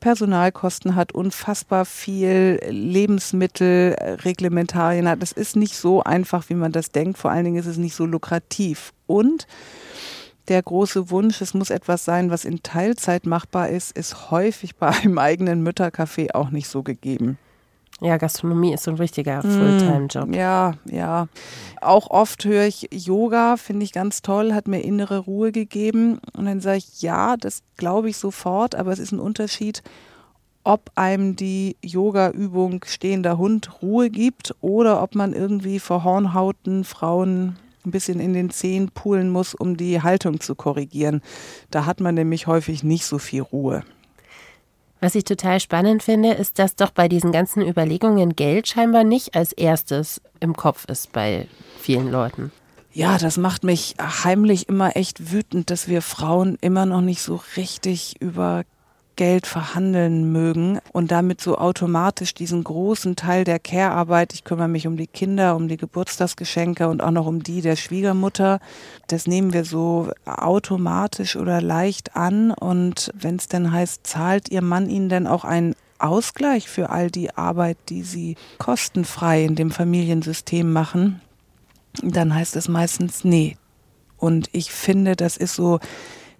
Personalkosten 0.00 0.96
hat, 0.96 1.12
unfassbar 1.12 1.84
viel 1.84 2.58
Lebensmittelreglementarien 2.68 5.08
hat. 5.08 5.22
Es 5.22 5.30
ist 5.32 5.54
nicht 5.56 5.76
so 5.76 6.02
einfach, 6.02 6.48
wie 6.48 6.54
man 6.54 6.72
das 6.72 6.90
denkt. 6.90 7.18
Vor 7.18 7.30
allen 7.30 7.44
Dingen 7.44 7.58
ist 7.58 7.66
es 7.66 7.76
nicht 7.76 7.94
so 7.94 8.06
lukrativ. 8.06 8.92
Und 9.06 9.46
der 10.48 10.62
große 10.62 11.10
Wunsch, 11.10 11.40
es 11.40 11.54
muss 11.54 11.70
etwas 11.70 12.04
sein, 12.04 12.30
was 12.30 12.44
in 12.44 12.62
Teilzeit 12.62 13.26
machbar 13.26 13.68
ist, 13.68 13.96
ist 13.96 14.30
häufig 14.30 14.76
bei 14.76 14.88
einem 14.88 15.18
eigenen 15.18 15.66
Müttercafé 15.66 16.34
auch 16.34 16.50
nicht 16.50 16.68
so 16.68 16.82
gegeben. 16.82 17.38
Ja, 18.00 18.16
Gastronomie 18.16 18.72
ist 18.72 18.84
so 18.84 18.90
ein 18.90 18.96
richtiger 18.96 19.44
mm, 19.44 19.50
Fulltime-Job. 19.50 20.34
Ja, 20.34 20.72
ja. 20.86 21.28
Auch 21.80 22.10
oft 22.10 22.44
höre 22.44 22.64
ich 22.64 22.88
Yoga, 22.92 23.56
finde 23.56 23.84
ich 23.84 23.92
ganz 23.92 24.22
toll, 24.22 24.54
hat 24.54 24.68
mir 24.68 24.80
innere 24.80 25.18
Ruhe 25.18 25.52
gegeben. 25.52 26.18
Und 26.36 26.46
dann 26.46 26.60
sage 26.60 26.78
ich, 26.78 27.02
ja, 27.02 27.36
das 27.36 27.62
glaube 27.76 28.08
ich 28.08 28.16
sofort, 28.16 28.74
aber 28.74 28.92
es 28.92 28.98
ist 28.98 29.12
ein 29.12 29.20
Unterschied, 29.20 29.82
ob 30.64 30.90
einem 30.94 31.36
die 31.36 31.76
Yoga-Übung 31.82 32.84
stehender 32.86 33.38
Hund 33.38 33.82
Ruhe 33.82 34.10
gibt 34.10 34.54
oder 34.60 35.02
ob 35.02 35.14
man 35.14 35.32
irgendwie 35.32 35.78
vor 35.78 36.04
Hornhauten 36.04 36.84
Frauen 36.84 37.56
ein 37.84 37.90
bisschen 37.90 38.20
in 38.20 38.34
den 38.34 38.50
Zehen 38.50 38.90
pulen 38.90 39.30
muss, 39.30 39.54
um 39.54 39.76
die 39.76 40.02
Haltung 40.02 40.40
zu 40.40 40.54
korrigieren. 40.54 41.22
Da 41.70 41.86
hat 41.86 42.00
man 42.00 42.14
nämlich 42.14 42.46
häufig 42.46 42.82
nicht 42.82 43.06
so 43.06 43.18
viel 43.18 43.42
Ruhe. 43.42 43.84
Was 45.00 45.14
ich 45.14 45.24
total 45.24 45.60
spannend 45.60 46.02
finde, 46.02 46.32
ist, 46.32 46.58
dass 46.58 46.76
doch 46.76 46.90
bei 46.90 47.08
diesen 47.08 47.32
ganzen 47.32 47.66
Überlegungen 47.66 48.36
Geld 48.36 48.68
scheinbar 48.68 49.02
nicht 49.02 49.34
als 49.34 49.52
erstes 49.52 50.20
im 50.40 50.54
Kopf 50.54 50.84
ist 50.86 51.12
bei 51.12 51.46
vielen 51.78 52.10
Leuten. 52.10 52.52
Ja, 52.92 53.18
das 53.18 53.38
macht 53.38 53.64
mich 53.64 53.94
heimlich 53.98 54.68
immer 54.68 54.96
echt 54.96 55.32
wütend, 55.32 55.70
dass 55.70 55.88
wir 55.88 56.02
Frauen 56.02 56.58
immer 56.60 56.86
noch 56.86 57.00
nicht 57.00 57.22
so 57.22 57.40
richtig 57.56 58.20
über 58.20 58.64
Geld 59.16 59.46
verhandeln 59.46 60.32
mögen 60.32 60.78
und 60.92 61.10
damit 61.10 61.40
so 61.40 61.58
automatisch 61.58 62.34
diesen 62.34 62.64
großen 62.64 63.16
Teil 63.16 63.44
der 63.44 63.58
Care-Arbeit, 63.58 64.32
ich 64.32 64.44
kümmere 64.44 64.68
mich 64.68 64.86
um 64.86 64.96
die 64.96 65.06
Kinder, 65.06 65.56
um 65.56 65.68
die 65.68 65.76
Geburtstagsgeschenke 65.76 66.88
und 66.88 67.02
auch 67.02 67.10
noch 67.10 67.26
um 67.26 67.42
die 67.42 67.60
der 67.60 67.76
Schwiegermutter, 67.76 68.60
das 69.08 69.26
nehmen 69.26 69.52
wir 69.52 69.64
so 69.64 70.10
automatisch 70.24 71.36
oder 71.36 71.60
leicht 71.60 72.16
an 72.16 72.50
und 72.50 73.10
wenn 73.14 73.36
es 73.36 73.48
dann 73.48 73.72
heißt, 73.72 74.06
zahlt 74.06 74.50
Ihr 74.50 74.62
Mann 74.62 74.88
Ihnen 74.88 75.08
denn 75.08 75.26
auch 75.26 75.44
einen 75.44 75.74
Ausgleich 75.98 76.68
für 76.68 76.90
all 76.90 77.10
die 77.10 77.34
Arbeit, 77.36 77.76
die 77.88 78.02
Sie 78.02 78.36
kostenfrei 78.58 79.44
in 79.44 79.54
dem 79.54 79.70
Familiensystem 79.70 80.72
machen, 80.72 81.20
dann 82.02 82.34
heißt 82.34 82.56
es 82.56 82.68
meistens 82.68 83.24
nee. 83.24 83.56
Und 84.16 84.48
ich 84.52 84.70
finde, 84.70 85.16
das 85.16 85.36
ist 85.36 85.54
so 85.54 85.80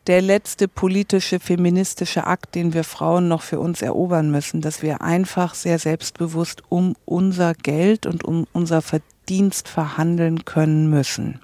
der 0.06 0.23
letzte 0.23 0.67
politische, 0.69 1.41
feministische 1.41 2.26
Akt, 2.26 2.55
den 2.55 2.73
wir 2.73 2.85
Frauen 2.85 3.29
noch 3.29 3.43
für 3.43 3.61
uns 3.61 3.82
erobern 3.82 4.31
müssen, 4.31 4.61
dass 4.61 4.82
wir 4.82 5.02
einfach 5.02 5.55
sehr 5.55 5.79
selbstbewusst 5.79 6.62
um 6.69 6.97
unser 7.05 7.55
Geld 7.55 8.06
und 8.06 8.25
um 8.25 8.47
unser 8.52 8.82
Verdienst 8.82 9.69
verhandeln 9.69 10.45
können 10.45 10.88
müssen. 10.88 11.40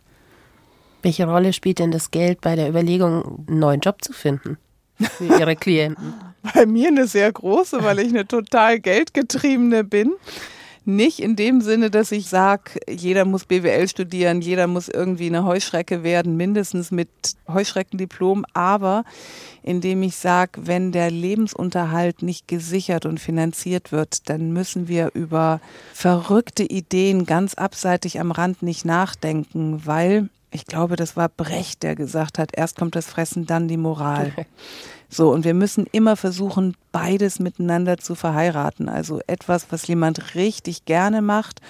Welche 1.02 1.26
Rolle 1.26 1.52
spielt 1.52 1.78
denn 1.78 1.90
das 1.90 2.10
Geld 2.10 2.40
bei 2.40 2.56
der 2.56 2.68
Überlegung, 2.68 3.44
einen 3.46 3.58
neuen 3.58 3.80
Job 3.80 4.02
zu 4.02 4.12
finden 4.12 4.58
für 4.98 5.38
Ihre 5.38 5.54
Klienten? 5.54 6.14
Bei 6.54 6.64
mir 6.64 6.88
eine 6.88 7.08
sehr 7.08 7.32
große, 7.32 7.82
weil 7.82 7.98
ich 7.98 8.08
eine 8.08 8.24
total 8.24 8.78
geldgetriebene 8.78 9.82
bin. 9.82 10.12
Nicht 10.88 11.18
in 11.18 11.34
dem 11.34 11.62
Sinne, 11.62 11.90
dass 11.90 12.12
ich 12.12 12.28
sage, 12.28 12.78
jeder 12.88 13.24
muss 13.24 13.44
BWL 13.44 13.88
studieren, 13.88 14.40
jeder 14.40 14.68
muss 14.68 14.88
irgendwie 14.88 15.26
eine 15.26 15.44
Heuschrecke 15.44 16.04
werden, 16.04 16.36
mindestens 16.36 16.92
mit 16.92 17.08
Heuschreckendiplom, 17.48 18.44
aber 18.54 19.02
indem 19.64 20.04
ich 20.04 20.14
sage, 20.14 20.52
wenn 20.62 20.92
der 20.92 21.10
Lebensunterhalt 21.10 22.22
nicht 22.22 22.46
gesichert 22.46 23.04
und 23.04 23.18
finanziert 23.18 23.90
wird, 23.90 24.28
dann 24.28 24.52
müssen 24.52 24.86
wir 24.86 25.10
über 25.14 25.60
verrückte 25.92 26.62
Ideen 26.62 27.26
ganz 27.26 27.54
abseitig 27.54 28.20
am 28.20 28.30
Rand 28.30 28.62
nicht 28.62 28.84
nachdenken, 28.84 29.84
weil 29.86 30.28
ich 30.52 30.66
glaube, 30.66 30.94
das 30.94 31.16
war 31.16 31.28
Brecht, 31.28 31.82
der 31.82 31.96
gesagt 31.96 32.38
hat, 32.38 32.50
erst 32.54 32.78
kommt 32.78 32.94
das 32.94 33.06
Fressen, 33.06 33.44
dann 33.44 33.66
die 33.66 33.76
Moral. 33.76 34.32
So, 35.08 35.30
und 35.32 35.44
wir 35.44 35.54
müssen 35.54 35.86
immer 35.92 36.16
versuchen, 36.16 36.76
beides 36.92 37.38
miteinander 37.38 37.98
zu 37.98 38.14
verheiraten. 38.14 38.88
Also 38.88 39.20
etwas, 39.26 39.66
was 39.70 39.86
jemand 39.86 40.34
richtig 40.34 40.84
gerne 40.84 41.22
macht 41.22 41.60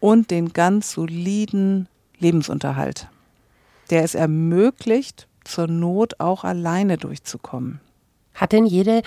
und 0.00 0.30
den 0.30 0.52
ganz 0.52 0.92
soliden 0.92 1.88
Lebensunterhalt. 2.18 3.08
Der 3.90 4.02
es 4.02 4.14
ermöglicht, 4.14 5.26
zur 5.44 5.66
Not 5.66 6.20
auch 6.20 6.44
alleine 6.44 6.96
durchzukommen. 6.96 7.80
Hat 8.34 8.52
denn 8.52 8.66
jede 8.66 9.02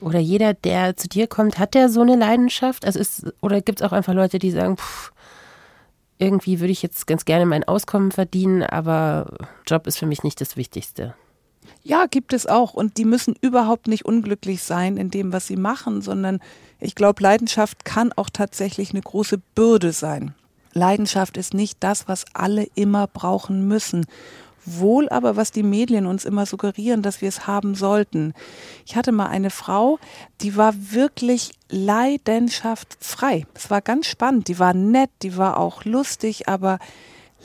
oder 0.00 0.18
jeder, 0.18 0.54
der 0.54 0.96
zu 0.96 1.08
dir 1.08 1.26
kommt, 1.28 1.58
hat 1.58 1.74
der 1.74 1.88
so 1.88 2.00
eine 2.00 2.16
Leidenschaft? 2.16 2.84
Also 2.84 2.98
ist, 2.98 3.32
oder 3.40 3.60
gibt 3.60 3.80
es 3.80 3.86
auch 3.86 3.92
einfach 3.92 4.14
Leute, 4.14 4.38
die 4.38 4.50
sagen, 4.50 4.76
pff, 4.76 5.12
irgendwie 6.18 6.60
würde 6.60 6.72
ich 6.72 6.82
jetzt 6.82 7.06
ganz 7.06 7.24
gerne 7.24 7.46
mein 7.46 7.64
Auskommen 7.64 8.10
verdienen, 8.10 8.62
aber 8.62 9.32
Job 9.66 9.86
ist 9.86 9.98
für 9.98 10.06
mich 10.06 10.22
nicht 10.24 10.40
das 10.40 10.56
Wichtigste? 10.56 11.14
Ja, 11.82 12.06
gibt 12.06 12.32
es 12.32 12.46
auch. 12.46 12.74
Und 12.74 12.96
die 12.96 13.04
müssen 13.04 13.34
überhaupt 13.40 13.88
nicht 13.88 14.04
unglücklich 14.04 14.62
sein 14.62 14.96
in 14.96 15.10
dem, 15.10 15.32
was 15.32 15.46
sie 15.46 15.56
machen, 15.56 16.02
sondern 16.02 16.40
ich 16.80 16.94
glaube, 16.94 17.22
Leidenschaft 17.22 17.84
kann 17.84 18.12
auch 18.12 18.30
tatsächlich 18.30 18.90
eine 18.90 19.02
große 19.02 19.38
Bürde 19.54 19.92
sein. 19.92 20.34
Leidenschaft 20.72 21.36
ist 21.36 21.54
nicht 21.54 21.78
das, 21.80 22.08
was 22.08 22.24
alle 22.34 22.66
immer 22.74 23.06
brauchen 23.06 23.68
müssen. 23.68 24.06
wohl 24.64 25.08
aber, 25.08 25.36
was 25.36 25.50
die 25.50 25.62
Medien 25.62 26.06
uns 26.06 26.24
immer 26.24 26.46
suggerieren, 26.46 27.02
dass 27.02 27.20
wir 27.20 27.28
es 27.28 27.46
haben 27.46 27.74
sollten. 27.74 28.32
Ich 28.86 28.96
hatte 28.96 29.12
mal 29.12 29.26
eine 29.26 29.50
Frau, 29.50 29.98
die 30.40 30.56
war 30.56 30.74
wirklich 30.76 31.52
leidenschaftsfrei. 31.68 33.46
Es 33.54 33.70
war 33.70 33.80
ganz 33.80 34.06
spannend, 34.06 34.48
die 34.48 34.58
war 34.58 34.74
nett, 34.74 35.10
die 35.22 35.36
war 35.36 35.58
auch 35.58 35.84
lustig, 35.84 36.48
aber 36.48 36.78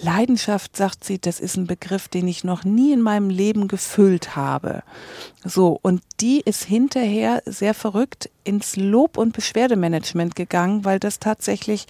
Leidenschaft, 0.01 0.75
sagt 0.75 1.03
sie, 1.03 1.19
das 1.19 1.39
ist 1.39 1.57
ein 1.57 1.67
Begriff, 1.67 2.07
den 2.07 2.27
ich 2.27 2.43
noch 2.43 2.63
nie 2.63 2.93
in 2.93 3.01
meinem 3.01 3.29
Leben 3.29 3.67
gefüllt 3.67 4.35
habe. 4.35 4.83
So, 5.43 5.79
und 5.81 6.01
die 6.19 6.41
ist 6.41 6.63
hinterher 6.63 7.41
sehr 7.45 7.73
verrückt 7.73 8.29
ins 8.43 8.75
Lob- 8.75 9.17
und 9.17 9.33
Beschwerdemanagement 9.33 10.35
gegangen, 10.35 10.85
weil 10.85 10.99
das 10.99 11.19
tatsächlich, 11.19 11.87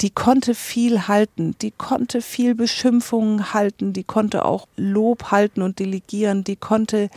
die 0.00 0.10
konnte 0.10 0.54
viel 0.54 1.06
halten, 1.06 1.54
die 1.60 1.70
konnte 1.70 2.22
viel 2.22 2.54
Beschimpfungen 2.54 3.52
halten, 3.52 3.92
die 3.92 4.04
konnte 4.04 4.44
auch 4.44 4.66
Lob 4.76 5.30
halten 5.30 5.62
und 5.62 5.78
delegieren, 5.78 6.44
die 6.44 6.56
konnte 6.56 7.10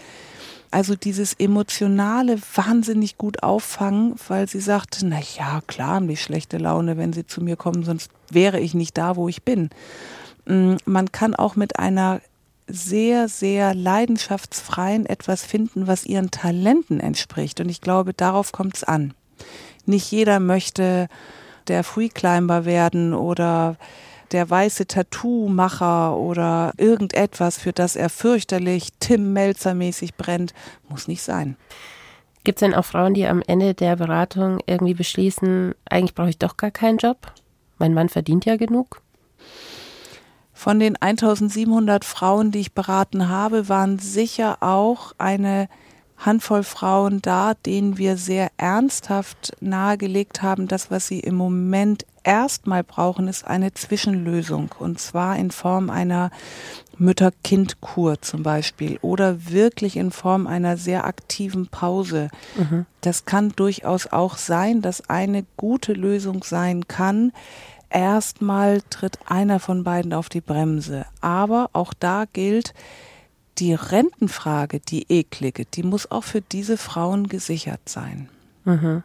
also 0.70 0.96
dieses 0.96 1.34
emotionale 1.34 2.38
wahnsinnig 2.54 3.18
gut 3.18 3.42
auffangen, 3.42 4.16
weil 4.28 4.50
sie 4.50 4.60
sagte, 4.60 5.06
na 5.08 5.20
ja, 5.38 5.62
klar 5.66 5.96
haben 5.96 6.10
die 6.10 6.18
schlechte 6.18 6.58
Laune, 6.58 6.98
wenn 6.98 7.14
sie 7.14 7.26
zu 7.26 7.42
mir 7.42 7.56
kommen, 7.56 7.84
sonst 7.84 8.12
wäre 8.32 8.60
ich 8.60 8.74
nicht 8.74 8.98
da, 8.98 9.16
wo 9.16 9.28
ich 9.28 9.44
bin. 9.44 9.70
Mm, 10.46 10.76
man 10.86 11.12
kann 11.12 11.36
auch 11.36 11.56
mit 11.56 11.80
einer 11.80 12.22
sehr, 12.68 13.30
sehr 13.30 13.74
leidenschaftsfreien 13.74 15.06
etwas 15.06 15.46
finden, 15.46 15.88
was 15.88 16.06
ihren 16.06 16.32
Talenten 16.32 17.00
entspricht. 17.00 17.62
Und 17.62 17.70
ich 17.70 17.82
glaube, 17.82 18.14
darauf 18.14 18.52
kommt 18.52 18.76
es 18.76 18.84
an. 18.84 19.14
Nicht 19.86 20.12
jeder 20.12 20.40
möchte 20.40 21.08
der 21.68 21.84
Freeclimber 21.84 22.66
werden 22.66 23.14
oder 23.14 23.78
der 24.32 24.50
weiße 24.50 24.88
Tattoo-Macher 24.88 26.18
oder 26.18 26.74
irgendetwas, 26.78 27.58
für 27.58 27.72
das 27.72 27.96
er 27.96 28.10
fürchterlich 28.10 28.90
Tim 29.00 29.34
Melzer-mäßig 29.34 30.16
brennt, 30.16 30.54
muss 30.90 31.08
nicht 31.08 31.24
sein. 31.24 31.56
Gibt 32.44 32.58
es 32.58 32.68
denn 32.68 32.76
auch 32.76 32.86
Frauen, 32.86 33.14
die 33.14 33.26
am 33.26 33.42
Ende 33.46 33.74
der 33.74 33.96
Beratung 33.96 34.60
irgendwie 34.66 34.94
beschließen, 34.94 35.74
eigentlich 35.90 36.16
brauche 36.16 36.30
ich 36.30 36.38
doch 36.38 36.58
gar 36.58 36.72
keinen 36.72 36.98
Job? 36.98 37.34
Mein 37.78 37.94
Mann 37.94 38.10
verdient 38.10 38.46
ja 38.46 38.58
genug? 38.58 39.02
Von 40.54 40.80
den 40.80 40.96
1700 40.96 42.04
Frauen, 42.04 42.52
die 42.52 42.60
ich 42.60 42.74
beraten 42.74 43.30
habe, 43.30 43.70
waren 43.70 44.00
sicher 44.00 44.58
auch 44.62 45.14
eine 45.18 45.70
Handvoll 46.18 46.64
Frauen 46.64 47.22
da, 47.22 47.54
denen 47.54 47.98
wir 47.98 48.18
sehr 48.18 48.50
ernsthaft 48.58 49.54
nahegelegt 49.62 50.42
haben, 50.42 50.68
das, 50.68 50.90
was 50.90 51.08
sie 51.08 51.20
im 51.20 51.36
Moment 51.36 52.06
erstmal 52.24 52.84
brauchen, 52.84 53.28
ist 53.28 53.46
eine 53.46 53.74
Zwischenlösung. 53.74 54.70
Und 54.80 55.00
zwar 55.00 55.38
in 55.38 55.52
Form 55.52 55.90
einer 55.90 56.32
Mütter-Kind-Kur 56.98 58.22
zum 58.22 58.44
Beispiel 58.44 58.98
oder 59.02 59.50
wirklich 59.50 59.96
in 59.96 60.12
Form 60.12 60.48
einer 60.48 60.76
sehr 60.76 61.06
aktiven 61.06 61.68
Pause. 61.68 62.30
Mhm. 62.58 62.86
Das 63.02 63.26
kann 63.26 63.54
durchaus 63.56 64.08
auch 64.08 64.38
sein, 64.38 64.82
dass 64.82 65.10
eine 65.10 65.46
gute 65.56 65.94
Lösung 65.94 66.44
sein 66.44 66.88
kann. 66.88 67.32
Erstmal 67.90 68.82
tritt 68.90 69.20
einer 69.28 69.60
von 69.60 69.84
beiden 69.84 70.14
auf 70.14 70.28
die 70.30 70.42
Bremse. 70.42 71.06
Aber 71.22 71.70
auch 71.74 71.94
da 71.94 72.26
gilt, 72.34 72.74
die 73.60 73.74
Rentenfrage, 73.74 74.80
die 74.80 75.06
eklige, 75.10 75.66
die 75.66 75.84
muss 75.84 76.10
auch 76.12 76.24
für 76.24 76.42
diese 76.42 76.78
Frauen 76.78 77.28
gesichert 77.28 77.82
sein. 77.86 78.30
Mhm. 78.66 79.04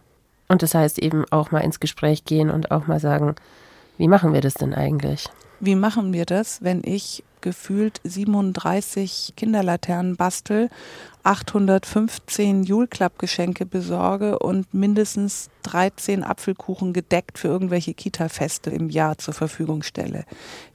Und 0.48 0.62
das 0.62 0.74
heißt 0.74 0.98
eben 0.98 1.24
auch 1.30 1.50
mal 1.50 1.60
ins 1.60 1.80
Gespräch 1.80 2.24
gehen 2.24 2.50
und 2.50 2.70
auch 2.70 2.86
mal 2.86 3.00
sagen, 3.00 3.34
wie 3.98 4.08
machen 4.08 4.32
wir 4.32 4.40
das 4.40 4.54
denn 4.54 4.74
eigentlich? 4.74 5.28
Wie 5.60 5.76
machen 5.76 6.12
wir 6.12 6.26
das, 6.26 6.62
wenn 6.62 6.82
ich 6.84 7.24
gefühlt 7.42 8.00
37 8.04 9.34
Kinderlaternen 9.36 10.16
bastel, 10.16 10.70
815 11.24 12.64
Julklappgeschenke 12.64 13.66
besorge 13.66 14.38
und 14.38 14.72
mindestens 14.72 15.50
13 15.64 16.24
Apfelkuchen 16.24 16.92
gedeckt 16.92 17.38
für 17.38 17.48
irgendwelche 17.48 17.94
Kita-Feste 17.94 18.70
im 18.70 18.88
Jahr 18.88 19.18
zur 19.18 19.34
Verfügung 19.34 19.82
stelle. 19.82 20.24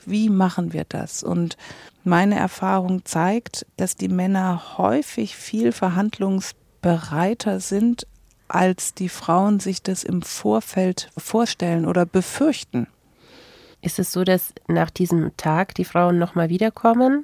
Wie 0.06 0.30
machen 0.30 0.74
wir 0.74 0.86
das? 0.88 1.24
Und 1.24 1.58
meine 2.04 2.36
Erfahrung 2.36 3.04
zeigt, 3.04 3.66
dass 3.76 3.96
die 3.96 4.08
Männer 4.08 4.78
häufig 4.78 5.36
viel 5.36 5.72
verhandlungsbereiter 5.72 7.60
sind, 7.60 8.08
als 8.48 8.94
die 8.94 9.10
Frauen 9.10 9.60
sich 9.60 9.82
das 9.82 10.04
im 10.04 10.22
Vorfeld 10.22 11.10
vorstellen 11.18 11.86
oder 11.86 12.06
befürchten. 12.06 12.88
Ist 13.88 14.00
es 14.00 14.12
so, 14.12 14.26
dass 14.26 14.54
nach 14.68 14.90
diesem 14.90 15.32
Tag 15.38 15.74
die 15.76 15.86
Frauen 15.86 16.20
nochmal 16.20 16.50
wiederkommen 16.50 17.24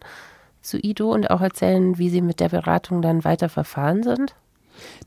zu 0.61 0.77
Ido 0.77 1.11
und 1.11 1.29
auch 1.29 1.41
erzählen, 1.41 1.97
wie 1.97 2.09
sie 2.09 2.21
mit 2.21 2.39
der 2.39 2.47
Beratung 2.47 3.01
dann 3.01 3.25
weiter 3.25 3.49
verfahren 3.49 4.01
sind? 4.01 4.33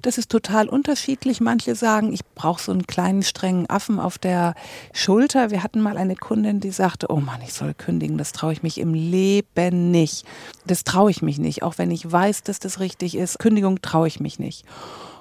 Das 0.02 0.18
ist 0.18 0.30
total 0.30 0.68
unterschiedlich. 0.68 1.40
Manche 1.40 1.74
sagen, 1.74 2.12
ich 2.12 2.20
brauche 2.34 2.62
so 2.62 2.72
einen 2.72 2.86
kleinen 2.86 3.22
strengen 3.22 3.70
Affen 3.70 3.98
auf 3.98 4.18
der 4.18 4.54
Schulter. 4.92 5.50
Wir 5.50 5.62
hatten 5.62 5.80
mal 5.80 5.96
eine 5.96 6.14
Kundin, 6.14 6.60
die 6.60 6.72
sagte, 6.72 7.06
oh 7.08 7.20
Mann, 7.20 7.40
ich 7.40 7.54
soll 7.54 7.72
kündigen, 7.72 8.18
das 8.18 8.32
traue 8.32 8.52
ich 8.52 8.62
mich 8.62 8.76
im 8.76 8.92
Leben 8.92 9.90
nicht. 9.90 10.26
Das 10.66 10.84
traue 10.84 11.10
ich 11.10 11.22
mich 11.22 11.38
nicht, 11.38 11.62
auch 11.62 11.78
wenn 11.78 11.90
ich 11.90 12.12
weiß, 12.12 12.42
dass 12.42 12.58
das 12.58 12.80
richtig 12.80 13.16
ist. 13.16 13.38
Kündigung 13.38 13.80
traue 13.80 14.08
ich 14.08 14.20
mich 14.20 14.38
nicht. 14.38 14.66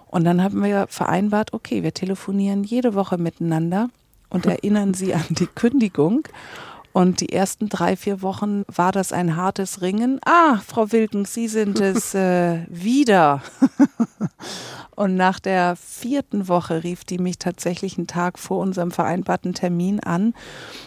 Und 0.08 0.26
dann 0.26 0.44
haben 0.44 0.62
wir 0.62 0.88
vereinbart, 0.90 1.54
okay, 1.54 1.82
wir 1.82 1.94
telefonieren 1.94 2.66
jede 2.66 2.94
Woche 2.94 3.18
miteinander 3.18 3.90
und 4.36 4.46
erinnern 4.46 4.94
sie 4.94 5.14
an 5.14 5.26
die 5.30 5.48
Kündigung. 5.48 6.28
Und 6.92 7.20
die 7.20 7.34
ersten 7.34 7.68
drei, 7.68 7.98
vier 7.98 8.22
Wochen 8.22 8.64
war 8.68 8.92
das 8.92 9.12
ein 9.12 9.36
hartes 9.36 9.82
Ringen. 9.82 10.20
Ah, 10.26 10.60
Frau 10.66 10.92
Wilken, 10.92 11.26
Sie 11.26 11.48
sind 11.48 11.80
es 11.80 12.14
äh, 12.14 12.66
wieder. 12.70 13.42
Und 14.96 15.16
nach 15.16 15.40
der 15.42 15.76
vierten 15.76 16.48
Woche 16.48 16.84
rief 16.84 17.04
die 17.04 17.18
mich 17.18 17.38
tatsächlich 17.38 17.98
einen 17.98 18.08
Tag 18.08 18.40
vor 18.40 18.60
unserem 18.60 18.92
vereinbarten 18.92 19.54
Termin 19.54 20.00
an 20.00 20.34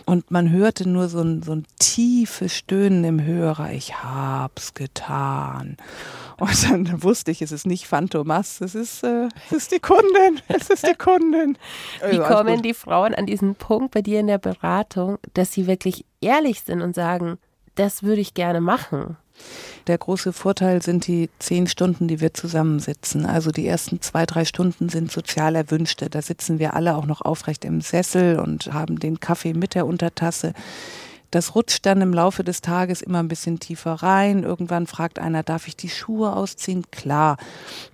und 0.07 0.31
man 0.31 0.51
hörte 0.51 0.89
nur 0.89 1.11
so 1.11 1.21
ein, 1.21 1.43
so 1.43 1.53
ein 1.53 1.67
tiefes 1.79 2.55
Stöhnen 2.55 3.05
im 3.05 3.23
Hörer. 3.23 3.73
Ich 3.73 4.03
hab's 4.03 4.73
getan. 4.73 5.77
Und 6.73 6.89
dann 6.89 7.03
wusste 7.03 7.31
ich, 7.33 7.43
es 7.43 7.51
ist 7.51 7.67
nicht 7.67 7.87
Phantomas, 7.87 8.61
es 8.61 8.75
ist, 8.75 9.03
äh, 9.03 9.29
es 9.47 9.53
ist 9.53 9.73
die 9.73 9.81
Kundin, 9.81 10.41
es 10.49 10.71
ist 10.71 10.87
die 10.87 10.95
Kundin. 10.95 11.59
Wie 12.09 12.19
kommen 12.19 12.63
die 12.63 12.75
Frauen 12.75 13.15
an 13.15 13.27
diesen 13.27 13.57
Punkt 13.57 13.93
bei 13.93 14.03
dir 14.03 14.21
in 14.21 14.29
der 14.29 14.39
Beratung, 14.39 15.19
dass 15.35 15.53
sie 15.53 15.67
wirklich 15.67 16.05
ehrlich 16.21 16.61
sind 16.63 16.81
und 16.81 16.95
sagen, 16.95 17.39
das 17.75 18.03
würde 18.03 18.21
ich 18.21 18.35
gerne 18.35 18.61
machen? 18.61 19.17
Der 19.87 19.99
große 19.99 20.33
Vorteil 20.33 20.83
sind 20.83 21.07
die 21.07 21.31
zehn 21.39 21.67
Stunden, 21.67 22.09
die 22.09 22.21
wir 22.21 22.35
zusammensitzen. 22.35 23.25
Also 23.25 23.51
die 23.51 23.67
ersten 23.67 24.01
zwei, 24.01 24.27
drei 24.27 24.45
Stunden 24.45 24.89
sind 24.89 25.11
sozial 25.11 25.55
erwünschte. 25.55 26.11
Da 26.11 26.23
sitzen 26.23 26.59
wir 26.59 26.75
alle 26.75 26.97
auch 26.97 27.07
noch 27.07 27.23
aufrecht 27.23 27.65
im 27.65 27.81
Sessel 27.81 28.39
und 28.39 28.73
haben 28.73 28.99
den 28.99 29.21
Kaffee 29.21 29.55
mit 29.55 29.75
der 29.75 29.87
Untertasse. 29.87 30.53
Das 31.31 31.55
rutscht 31.55 31.85
dann 31.85 32.01
im 32.01 32.15
Laufe 32.15 32.43
des 32.43 32.63
Tages 32.63 33.03
immer 33.03 33.19
ein 33.19 33.29
bisschen 33.29 33.61
tiefer 33.61 33.95
rein. 33.95 34.45
Irgendwann 34.45 34.87
fragt 34.87 35.19
einer, 35.19 35.43
darf 35.43 35.69
ich 35.69 35.77
die 35.77 35.91
Schuhe 35.91 36.35
ausziehen? 36.35 36.85
Klar. 36.91 37.37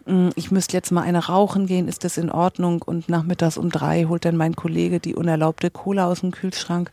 Hm, 0.06 0.30
ich 0.36 0.50
müsste 0.50 0.76
jetzt 0.76 0.92
mal 0.92 1.02
eine 1.02 1.26
rauchen 1.26 1.66
gehen, 1.66 1.88
ist 1.88 2.04
das 2.04 2.16
in 2.16 2.30
Ordnung? 2.30 2.82
Und 2.82 3.08
nachmittags 3.08 3.58
um 3.58 3.70
drei 3.70 4.04
holt 4.04 4.24
dann 4.24 4.36
mein 4.36 4.54
Kollege 4.54 5.00
die 5.00 5.14
unerlaubte 5.14 5.70
Cola 5.70 6.06
aus 6.06 6.20
dem 6.20 6.30
Kühlschrank 6.30 6.90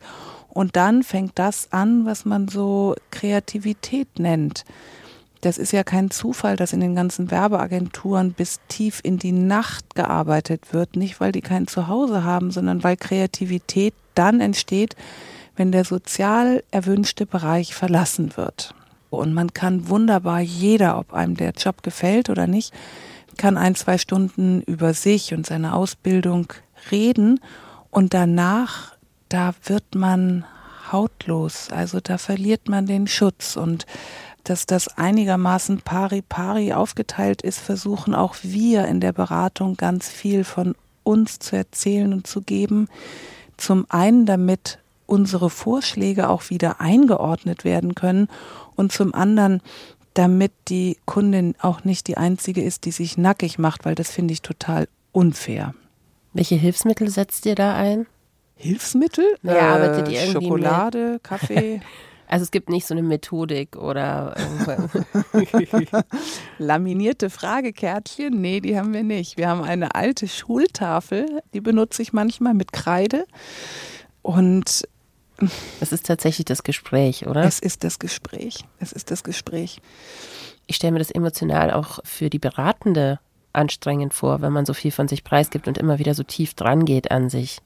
und 0.52 0.76
dann 0.76 1.02
fängt 1.02 1.38
das 1.38 1.72
an, 1.72 2.04
was 2.04 2.26
man 2.26 2.46
so 2.46 2.94
Kreativität 3.10 4.18
nennt. 4.18 4.64
Das 5.40 5.58
ist 5.58 5.72
ja 5.72 5.82
kein 5.82 6.10
Zufall, 6.10 6.56
dass 6.56 6.74
in 6.74 6.80
den 6.80 6.94
ganzen 6.94 7.30
Werbeagenturen 7.30 8.32
bis 8.32 8.60
tief 8.68 9.00
in 9.02 9.18
die 9.18 9.32
Nacht 9.32 9.94
gearbeitet 9.94 10.72
wird. 10.72 10.94
Nicht, 10.94 11.20
weil 11.20 11.32
die 11.32 11.40
kein 11.40 11.66
Zuhause 11.66 12.22
haben, 12.22 12.50
sondern 12.50 12.84
weil 12.84 12.96
Kreativität 12.96 13.94
dann 14.14 14.40
entsteht, 14.40 14.94
wenn 15.56 15.72
der 15.72 15.84
sozial 15.84 16.62
erwünschte 16.70 17.26
Bereich 17.26 17.74
verlassen 17.74 18.36
wird. 18.36 18.74
Und 19.10 19.34
man 19.34 19.52
kann 19.52 19.88
wunderbar 19.88 20.40
jeder, 20.40 20.98
ob 20.98 21.12
einem 21.12 21.36
der 21.36 21.52
Job 21.52 21.82
gefällt 21.82 22.30
oder 22.30 22.46
nicht, 22.46 22.72
kann 23.36 23.56
ein, 23.56 23.74
zwei 23.74 23.98
Stunden 23.98 24.62
über 24.62 24.94
sich 24.94 25.34
und 25.34 25.46
seine 25.46 25.74
Ausbildung 25.74 26.52
reden 26.90 27.40
und 27.90 28.14
danach 28.14 28.92
da 29.32 29.54
wird 29.64 29.94
man 29.94 30.44
hautlos, 30.90 31.70
also 31.70 32.00
da 32.00 32.18
verliert 32.18 32.68
man 32.68 32.84
den 32.84 33.06
Schutz 33.06 33.56
und 33.56 33.86
dass 34.44 34.66
das 34.66 34.98
einigermaßen 34.98 35.80
pari-pari 35.80 36.74
aufgeteilt 36.74 37.40
ist, 37.42 37.60
versuchen 37.60 38.14
auch 38.14 38.36
wir 38.42 38.86
in 38.86 39.00
der 39.00 39.12
Beratung 39.12 39.76
ganz 39.76 40.08
viel 40.08 40.44
von 40.44 40.74
uns 41.02 41.38
zu 41.38 41.56
erzählen 41.56 42.12
und 42.12 42.26
zu 42.26 42.42
geben. 42.42 42.88
Zum 43.56 43.86
einen, 43.88 44.26
damit 44.26 44.80
unsere 45.12 45.50
Vorschläge 45.50 46.30
auch 46.30 46.48
wieder 46.48 46.80
eingeordnet 46.80 47.66
werden 47.66 47.94
können 47.94 48.28
und 48.76 48.92
zum 48.92 49.14
anderen, 49.14 49.60
damit 50.14 50.52
die 50.68 50.96
Kundin 51.04 51.54
auch 51.60 51.84
nicht 51.84 52.08
die 52.08 52.16
einzige 52.16 52.62
ist, 52.62 52.86
die 52.86 52.92
sich 52.92 53.18
nackig 53.18 53.58
macht, 53.58 53.84
weil 53.84 53.94
das 53.94 54.10
finde 54.10 54.32
ich 54.32 54.40
total 54.40 54.88
unfair. 55.12 55.74
Welche 56.32 56.54
Hilfsmittel 56.54 57.10
setzt 57.10 57.44
ihr 57.44 57.54
da 57.54 57.76
ein? 57.76 58.06
Hilfsmittel? 58.56 59.26
Ja, 59.42 59.74
arbeitet 59.74 60.08
ihr 60.08 60.22
irgendwie 60.22 60.46
Schokolade, 60.46 61.12
mit? 61.12 61.24
Kaffee. 61.24 61.82
Also 62.28 62.44
es 62.44 62.50
gibt 62.50 62.70
nicht 62.70 62.86
so 62.86 62.94
eine 62.94 63.02
Methodik 63.02 63.76
oder 63.76 64.34
laminierte 66.58 67.28
Fragekärtchen? 67.28 68.40
Nee, 68.40 68.60
die 68.60 68.78
haben 68.78 68.94
wir 68.94 69.02
nicht. 69.02 69.36
Wir 69.36 69.50
haben 69.50 69.60
eine 69.60 69.94
alte 69.94 70.26
Schultafel, 70.26 71.42
die 71.52 71.60
benutze 71.60 72.00
ich 72.00 72.14
manchmal 72.14 72.54
mit 72.54 72.72
Kreide. 72.72 73.26
Und 74.22 74.88
es 75.80 75.92
ist 75.92 76.06
tatsächlich 76.06 76.44
das 76.44 76.62
Gespräch, 76.62 77.26
oder? 77.26 77.44
Es 77.44 77.58
ist 77.58 77.84
das 77.84 77.98
Gespräch. 77.98 78.64
Es 78.78 78.92
ist 78.92 79.10
das 79.10 79.24
Gespräch. 79.24 79.80
Ich 80.66 80.76
stelle 80.76 80.92
mir 80.92 80.98
das 80.98 81.10
emotional 81.10 81.72
auch 81.72 82.00
für 82.04 82.30
die 82.30 82.38
Beratende 82.38 83.18
anstrengend 83.52 84.14
vor, 84.14 84.40
wenn 84.40 84.52
man 84.52 84.66
so 84.66 84.74
viel 84.74 84.90
von 84.90 85.08
sich 85.08 85.24
preisgibt 85.24 85.68
und 85.68 85.78
immer 85.78 85.98
wieder 85.98 86.14
so 86.14 86.22
tief 86.22 86.54
dran 86.54 86.84
geht 86.84 87.10
an 87.10 87.28
sich. 87.28 87.58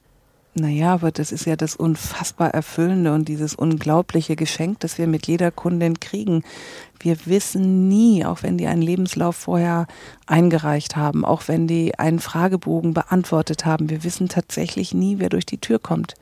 Naja, 0.59 0.93
aber 0.93 1.11
das 1.11 1.31
ist 1.31 1.45
ja 1.45 1.55
das 1.55 1.75
unfassbar 1.75 2.49
Erfüllende 2.49 3.13
und 3.13 3.27
dieses 3.27 3.53
unglaubliche 3.53 4.35
Geschenk, 4.35 4.79
das 4.79 4.97
wir 4.97 5.05
mit 5.05 5.27
jeder 5.27 5.51
Kundin 5.51 5.99
kriegen. 5.99 6.43
Wir 6.99 7.27
wissen 7.27 7.87
nie, 7.87 8.25
auch 8.25 8.41
wenn 8.41 8.57
die 8.57 8.65
einen 8.65 8.81
Lebenslauf 8.81 9.35
vorher 9.35 9.85
eingereicht 10.25 10.95
haben, 10.95 11.25
auch 11.25 11.47
wenn 11.47 11.67
die 11.67 11.99
einen 11.99 12.17
Fragebogen 12.17 12.95
beantwortet 12.95 13.65
haben, 13.65 13.91
wir 13.91 14.03
wissen 14.03 14.29
tatsächlich 14.29 14.95
nie, 14.95 15.19
wer 15.19 15.29
durch 15.29 15.45
die 15.45 15.59
Tür 15.59 15.77
kommt. 15.77 16.15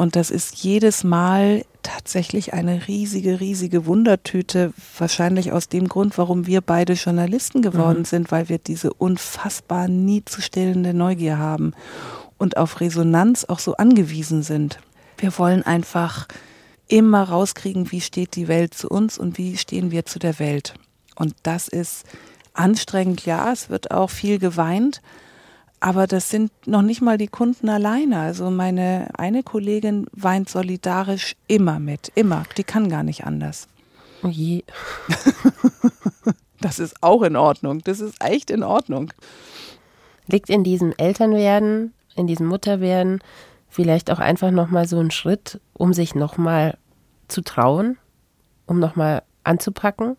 Und 0.00 0.16
das 0.16 0.30
ist 0.30 0.56
jedes 0.56 1.04
Mal 1.04 1.66
tatsächlich 1.82 2.54
eine 2.54 2.88
riesige, 2.88 3.38
riesige 3.38 3.84
Wundertüte. 3.84 4.72
Wahrscheinlich 4.96 5.52
aus 5.52 5.68
dem 5.68 5.88
Grund, 5.88 6.16
warum 6.16 6.46
wir 6.46 6.62
beide 6.62 6.94
Journalisten 6.94 7.60
geworden 7.60 7.98
mhm. 7.98 8.04
sind, 8.06 8.32
weil 8.32 8.48
wir 8.48 8.56
diese 8.56 8.94
unfassbar 8.94 9.88
nie 9.88 10.24
zu 10.24 10.40
stillende 10.40 10.94
Neugier 10.94 11.36
haben 11.36 11.74
und 12.38 12.56
auf 12.56 12.80
Resonanz 12.80 13.44
auch 13.44 13.58
so 13.58 13.76
angewiesen 13.76 14.42
sind. 14.42 14.78
Wir 15.18 15.36
wollen 15.36 15.64
einfach 15.64 16.28
immer 16.88 17.24
rauskriegen, 17.24 17.92
wie 17.92 18.00
steht 18.00 18.36
die 18.36 18.48
Welt 18.48 18.72
zu 18.72 18.88
uns 18.88 19.18
und 19.18 19.36
wie 19.36 19.58
stehen 19.58 19.90
wir 19.90 20.06
zu 20.06 20.18
der 20.18 20.38
Welt. 20.38 20.72
Und 21.14 21.34
das 21.42 21.68
ist 21.68 22.06
anstrengend, 22.54 23.26
ja, 23.26 23.52
es 23.52 23.68
wird 23.68 23.90
auch 23.90 24.08
viel 24.08 24.38
geweint, 24.38 25.02
aber 25.80 26.06
das 26.06 26.28
sind 26.28 26.52
noch 26.66 26.82
nicht 26.82 27.00
mal 27.00 27.18
die 27.18 27.28
Kunden 27.28 27.68
alleine. 27.68 28.20
Also 28.20 28.50
meine 28.50 29.08
eine 29.16 29.42
Kollegin 29.42 30.06
weint 30.12 30.48
solidarisch 30.48 31.36
immer 31.48 31.78
mit, 31.78 32.12
immer. 32.14 32.44
Die 32.56 32.64
kann 32.64 32.88
gar 32.88 33.02
nicht 33.02 33.24
anders. 33.24 33.66
Oh 34.22 34.28
je. 34.28 34.62
das 36.60 36.78
ist 36.78 37.02
auch 37.02 37.22
in 37.22 37.36
Ordnung. 37.36 37.80
Das 37.84 38.00
ist 38.00 38.22
echt 38.22 38.50
in 38.50 38.62
Ordnung. 38.62 39.12
Liegt 40.26 40.50
in 40.50 40.62
diesem 40.62 40.92
Elternwerden 40.96 41.94
in 42.20 42.26
diesem 42.26 42.46
Mutterwerden 42.46 43.20
vielleicht 43.68 44.10
auch 44.10 44.18
einfach 44.18 44.50
nochmal 44.50 44.86
so 44.86 44.98
ein 44.98 45.10
Schritt, 45.10 45.60
um 45.72 45.92
sich 45.92 46.14
nochmal 46.14 46.76
zu 47.28 47.42
trauen, 47.42 47.98
um 48.66 48.78
nochmal 48.78 49.22
anzupacken? 49.44 50.16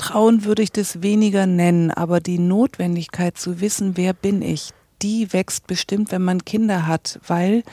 Trauen 0.00 0.46
würde 0.46 0.62
ich 0.62 0.72
das 0.72 1.02
weniger 1.02 1.44
nennen, 1.44 1.90
aber 1.90 2.20
die 2.20 2.38
Notwendigkeit 2.38 3.36
zu 3.36 3.60
wissen, 3.60 3.98
wer 3.98 4.14
bin 4.14 4.40
ich, 4.40 4.70
die 5.02 5.30
wächst 5.34 5.66
bestimmt, 5.66 6.10
wenn 6.10 6.22
man 6.22 6.46
Kinder 6.46 6.86
hat, 6.86 7.20
weil 7.26 7.64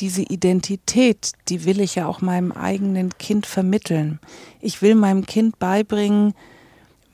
diese 0.00 0.22
Identität, 0.22 1.30
die 1.48 1.64
will 1.64 1.80
ich 1.80 1.94
ja 1.94 2.08
auch 2.08 2.22
meinem 2.22 2.50
eigenen 2.50 3.16
Kind 3.18 3.46
vermitteln. 3.46 4.18
Ich 4.60 4.82
will 4.82 4.96
meinem 4.96 5.26
Kind 5.26 5.60
beibringen, 5.60 6.34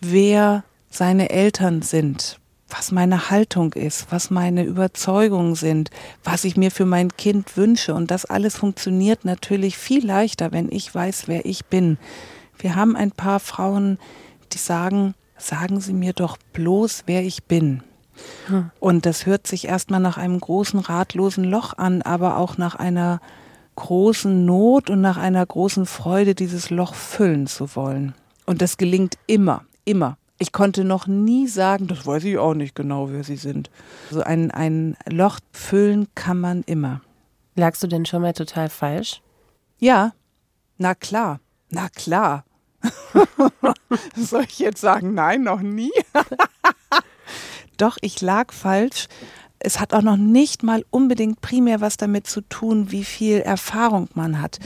wer 0.00 0.64
seine 0.88 1.28
Eltern 1.28 1.82
sind, 1.82 2.40
was 2.70 2.92
meine 2.92 3.28
Haltung 3.28 3.74
ist, 3.74 4.06
was 4.08 4.30
meine 4.30 4.64
Überzeugungen 4.64 5.54
sind, 5.54 5.90
was 6.24 6.44
ich 6.44 6.56
mir 6.56 6.70
für 6.70 6.86
mein 6.86 7.14
Kind 7.14 7.58
wünsche. 7.58 7.92
Und 7.92 8.10
das 8.10 8.24
alles 8.24 8.56
funktioniert 8.56 9.26
natürlich 9.26 9.76
viel 9.76 10.06
leichter, 10.06 10.50
wenn 10.52 10.72
ich 10.72 10.94
weiß, 10.94 11.24
wer 11.28 11.44
ich 11.44 11.66
bin. 11.66 11.98
Wir 12.56 12.74
haben 12.74 12.96
ein 12.96 13.10
paar 13.10 13.38
Frauen, 13.38 13.98
die 14.56 14.62
sagen, 14.62 15.14
sagen 15.36 15.80
Sie 15.80 15.92
mir 15.92 16.14
doch 16.14 16.38
bloß, 16.54 17.02
wer 17.04 17.22
ich 17.22 17.44
bin. 17.44 17.82
Hm. 18.46 18.70
Und 18.80 19.04
das 19.04 19.26
hört 19.26 19.46
sich 19.46 19.68
erstmal 19.68 20.00
nach 20.00 20.16
einem 20.16 20.40
großen 20.40 20.80
ratlosen 20.80 21.44
Loch 21.44 21.74
an, 21.76 22.00
aber 22.00 22.38
auch 22.38 22.56
nach 22.56 22.74
einer 22.74 23.20
großen 23.74 24.46
Not 24.46 24.88
und 24.88 25.02
nach 25.02 25.18
einer 25.18 25.44
großen 25.44 25.84
Freude, 25.84 26.34
dieses 26.34 26.70
Loch 26.70 26.94
füllen 26.94 27.46
zu 27.46 27.76
wollen. 27.76 28.14
Und 28.46 28.62
das 28.62 28.78
gelingt 28.78 29.18
immer, 29.26 29.64
immer. 29.84 30.16
Ich 30.38 30.52
konnte 30.52 30.84
noch 30.84 31.06
nie 31.06 31.46
sagen, 31.46 31.86
das 31.86 32.06
weiß 32.06 32.24
ich 32.24 32.38
auch 32.38 32.54
nicht 32.54 32.74
genau, 32.74 33.10
wer 33.10 33.24
sie 33.24 33.36
sind. 33.36 33.70
So 34.10 34.20
also 34.20 34.22
ein, 34.22 34.50
ein 34.50 34.96
Loch 35.06 35.38
füllen 35.52 36.08
kann 36.14 36.40
man 36.40 36.62
immer. 36.62 37.02
Lagst 37.56 37.82
du 37.82 37.86
denn 37.86 38.06
schon 38.06 38.22
mal 38.22 38.32
total 38.32 38.70
falsch? 38.70 39.20
Ja, 39.78 40.12
na 40.78 40.94
klar, 40.94 41.40
na 41.68 41.90
klar. 41.90 42.45
Soll 44.16 44.44
ich 44.44 44.58
jetzt 44.58 44.80
sagen, 44.80 45.14
nein, 45.14 45.42
noch 45.42 45.60
nie? 45.60 45.92
Doch, 47.76 47.98
ich 48.00 48.20
lag 48.20 48.52
falsch. 48.52 49.08
Es 49.58 49.80
hat 49.80 49.94
auch 49.94 50.02
noch 50.02 50.16
nicht 50.16 50.62
mal 50.62 50.84
unbedingt 50.90 51.40
primär 51.40 51.80
was 51.80 51.96
damit 51.96 52.26
zu 52.26 52.42
tun, 52.42 52.90
wie 52.90 53.04
viel 53.04 53.40
Erfahrung 53.40 54.08
man 54.14 54.40
hat. 54.40 54.58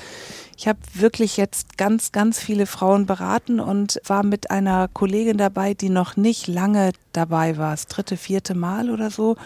Ich 0.57 0.69
habe 0.69 0.79
wirklich 0.93 1.37
jetzt 1.39 1.79
ganz, 1.79 2.13
ganz 2.13 2.39
viele 2.39 2.67
Frauen 2.67 3.07
beraten 3.07 3.61
und 3.61 3.99
war 4.07 4.23
mit 4.23 4.51
einer 4.51 4.89
Kollegin 4.89 5.39
dabei, 5.39 5.73
die 5.75 5.89
noch 5.89 6.17
nicht 6.17 6.49
lange 6.49 6.93
dabei 7.13 7.57
war, 7.57 7.71
das 7.71 7.87
dritte, 7.87 8.17
vierte 8.17 8.55
Mal 8.55 8.91
oder 8.91 9.11
so. 9.11 9.37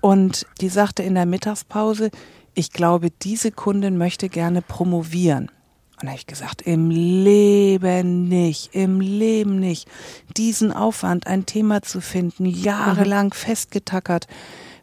Und 0.00 0.46
die 0.60 0.68
sagte 0.68 1.02
in 1.02 1.14
der 1.14 1.26
Mittagspause, 1.26 2.10
ich 2.54 2.72
glaube, 2.72 3.10
diese 3.10 3.52
Kundin 3.52 3.96
möchte 3.96 4.28
gerne 4.28 4.60
promovieren. 4.60 5.50
Und 6.00 6.08
habe 6.08 6.18
ich 6.18 6.26
gesagt, 6.26 6.62
im 6.62 6.90
Leben 6.90 8.28
nicht, 8.28 8.74
im 8.74 9.00
Leben 9.00 9.60
nicht. 9.60 9.88
Diesen 10.36 10.72
Aufwand, 10.72 11.26
ein 11.26 11.44
Thema 11.44 11.82
zu 11.82 12.00
finden, 12.00 12.46
jahrelang 12.46 13.26
mhm. 13.26 13.32
festgetackert. 13.32 14.26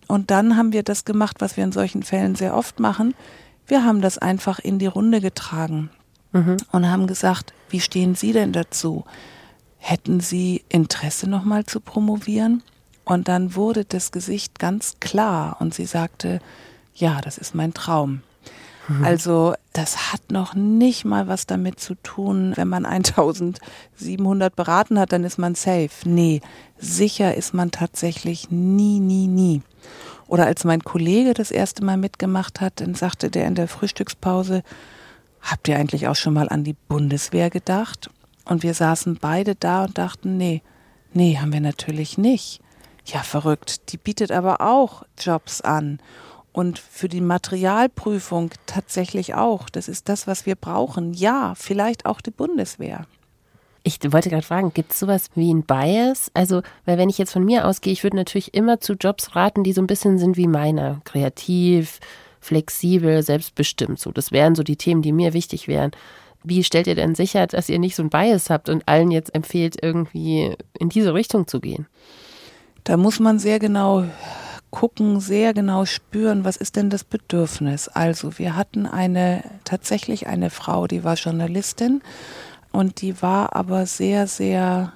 Und 0.07 0.31
dann 0.31 0.57
haben 0.57 0.73
wir 0.73 0.83
das 0.83 1.05
gemacht, 1.05 1.37
was 1.39 1.57
wir 1.57 1.63
in 1.63 1.71
solchen 1.71 2.03
Fällen 2.03 2.35
sehr 2.35 2.55
oft 2.55 2.79
machen. 2.79 3.15
Wir 3.65 3.83
haben 3.83 4.01
das 4.01 4.17
einfach 4.17 4.59
in 4.59 4.79
die 4.79 4.85
Runde 4.85 5.19
getragen 5.19 5.89
mhm. 6.31 6.57
und 6.71 6.89
haben 6.89 7.07
gesagt, 7.07 7.53
wie 7.69 7.81
stehen 7.81 8.15
Sie 8.15 8.31
denn 8.31 8.53
dazu? 8.53 9.03
Hätten 9.77 10.19
Sie 10.19 10.63
Interesse 10.69 11.29
nochmal 11.29 11.65
zu 11.65 11.79
promovieren? 11.79 12.63
Und 13.07 13.29
dann 13.29 13.55
wurde 13.55 13.85
das 13.85 14.11
Gesicht 14.11 14.59
ganz 14.59 14.97
klar 14.99 15.57
und 15.61 15.73
sie 15.73 15.85
sagte, 15.85 16.41
ja, 16.93 17.21
das 17.21 17.37
ist 17.37 17.55
mein 17.55 17.73
Traum. 17.73 18.21
Mhm. 18.87 19.03
Also 19.03 19.53
das 19.73 20.11
hat 20.11 20.31
noch 20.31 20.53
nicht 20.53 21.05
mal 21.05 21.27
was 21.27 21.45
damit 21.45 21.79
zu 21.79 21.95
tun, 21.95 22.53
wenn 22.55 22.67
man 22.67 22.85
1700 22.85 24.55
beraten 24.55 24.99
hat, 24.99 25.11
dann 25.11 25.23
ist 25.23 25.37
man 25.37 25.55
safe. 25.55 25.89
Nee, 26.05 26.41
sicher 26.77 27.35
ist 27.35 27.53
man 27.53 27.71
tatsächlich 27.71 28.49
nie, 28.49 28.99
nie, 28.99 29.27
nie. 29.27 29.61
Oder 30.27 30.45
als 30.45 30.63
mein 30.63 30.83
Kollege 30.83 31.33
das 31.33 31.51
erste 31.51 31.83
Mal 31.83 31.97
mitgemacht 31.97 32.59
hat, 32.59 32.81
dann 32.81 32.95
sagte 32.95 33.29
der 33.29 33.47
in 33.47 33.55
der 33.55 33.67
Frühstückspause, 33.67 34.63
habt 35.41 35.67
ihr 35.67 35.77
eigentlich 35.77 36.07
auch 36.07 36.15
schon 36.15 36.33
mal 36.33 36.49
an 36.49 36.63
die 36.63 36.75
Bundeswehr 36.87 37.49
gedacht? 37.49 38.09
Und 38.45 38.63
wir 38.63 38.73
saßen 38.73 39.17
beide 39.21 39.55
da 39.55 39.85
und 39.85 39.97
dachten, 39.97 40.37
nee, 40.37 40.61
nee, 41.13 41.37
haben 41.37 41.53
wir 41.53 41.61
natürlich 41.61 42.17
nicht. 42.17 42.61
Ja, 43.05 43.23
verrückt. 43.23 43.91
Die 43.91 43.97
bietet 43.97 44.31
aber 44.31 44.59
auch 44.59 45.03
Jobs 45.17 45.61
an. 45.61 45.99
Und 46.57 46.79
für 46.79 47.07
die 47.07 47.21
Materialprüfung 47.21 48.49
tatsächlich 48.65 49.35
auch. 49.35 49.69
Das 49.69 49.87
ist 49.87 50.09
das, 50.09 50.25
was 50.25 50.47
wir 50.47 50.55
brauchen. 50.55 51.13
Ja, 51.13 51.53
vielleicht 51.55 52.07
auch 52.07 52.19
die 52.19 52.31
Bundeswehr. 52.31 53.05
Ich 53.83 53.99
wollte 54.11 54.31
gerade 54.31 54.41
fragen, 54.43 54.73
gibt 54.73 54.91
es 54.91 54.97
sowas 54.97 55.29
wie 55.35 55.53
ein 55.53 55.61
Bias? 55.61 56.31
Also, 56.33 56.63
weil 56.83 56.97
wenn 56.97 57.09
ich 57.09 57.19
jetzt 57.19 57.33
von 57.33 57.45
mir 57.45 57.67
ausgehe, 57.67 57.93
ich 57.93 58.01
würde 58.01 58.17
natürlich 58.17 58.55
immer 58.55 58.79
zu 58.79 58.93
Jobs 58.93 59.35
raten, 59.35 59.63
die 59.63 59.71
so 59.71 59.83
ein 59.83 59.85
bisschen 59.85 60.17
sind 60.17 60.35
wie 60.35 60.47
meiner. 60.47 60.99
Kreativ, 61.03 61.99
flexibel, 62.39 63.21
selbstbestimmt. 63.21 63.99
So, 63.99 64.11
das 64.11 64.31
wären 64.31 64.55
so 64.55 64.63
die 64.63 64.77
Themen, 64.77 65.03
die 65.03 65.11
mir 65.11 65.33
wichtig 65.33 65.67
wären. 65.67 65.91
Wie 66.43 66.63
stellt 66.63 66.87
ihr 66.87 66.95
denn 66.95 67.13
sicher, 67.13 67.45
dass 67.45 67.69
ihr 67.69 67.77
nicht 67.77 67.95
so 67.95 68.01
ein 68.01 68.09
Bias 68.09 68.49
habt 68.49 68.69
und 68.69 68.87
allen 68.87 69.11
jetzt 69.11 69.35
empfehlt, 69.35 69.77
irgendwie 69.79 70.55
in 70.79 70.89
diese 70.89 71.13
Richtung 71.13 71.45
zu 71.45 71.59
gehen? 71.59 71.85
Da 72.83 72.97
muss 72.97 73.19
man 73.19 73.37
sehr 73.37 73.59
genau 73.59 74.05
gucken, 74.71 75.19
sehr 75.19 75.53
genau 75.53 75.85
spüren, 75.85 76.43
was 76.43 76.57
ist 76.57 76.75
denn 76.75 76.89
das 76.89 77.03
Bedürfnis. 77.03 77.87
Also 77.87 78.37
wir 78.37 78.55
hatten 78.55 78.85
eine 78.85 79.43
tatsächlich 79.63 80.27
eine 80.27 80.49
Frau, 80.49 80.87
die 80.87 81.03
war 81.03 81.15
Journalistin 81.15 82.01
und 82.71 83.01
die 83.01 83.21
war 83.21 83.55
aber 83.55 83.85
sehr, 83.85 84.27
sehr 84.27 84.93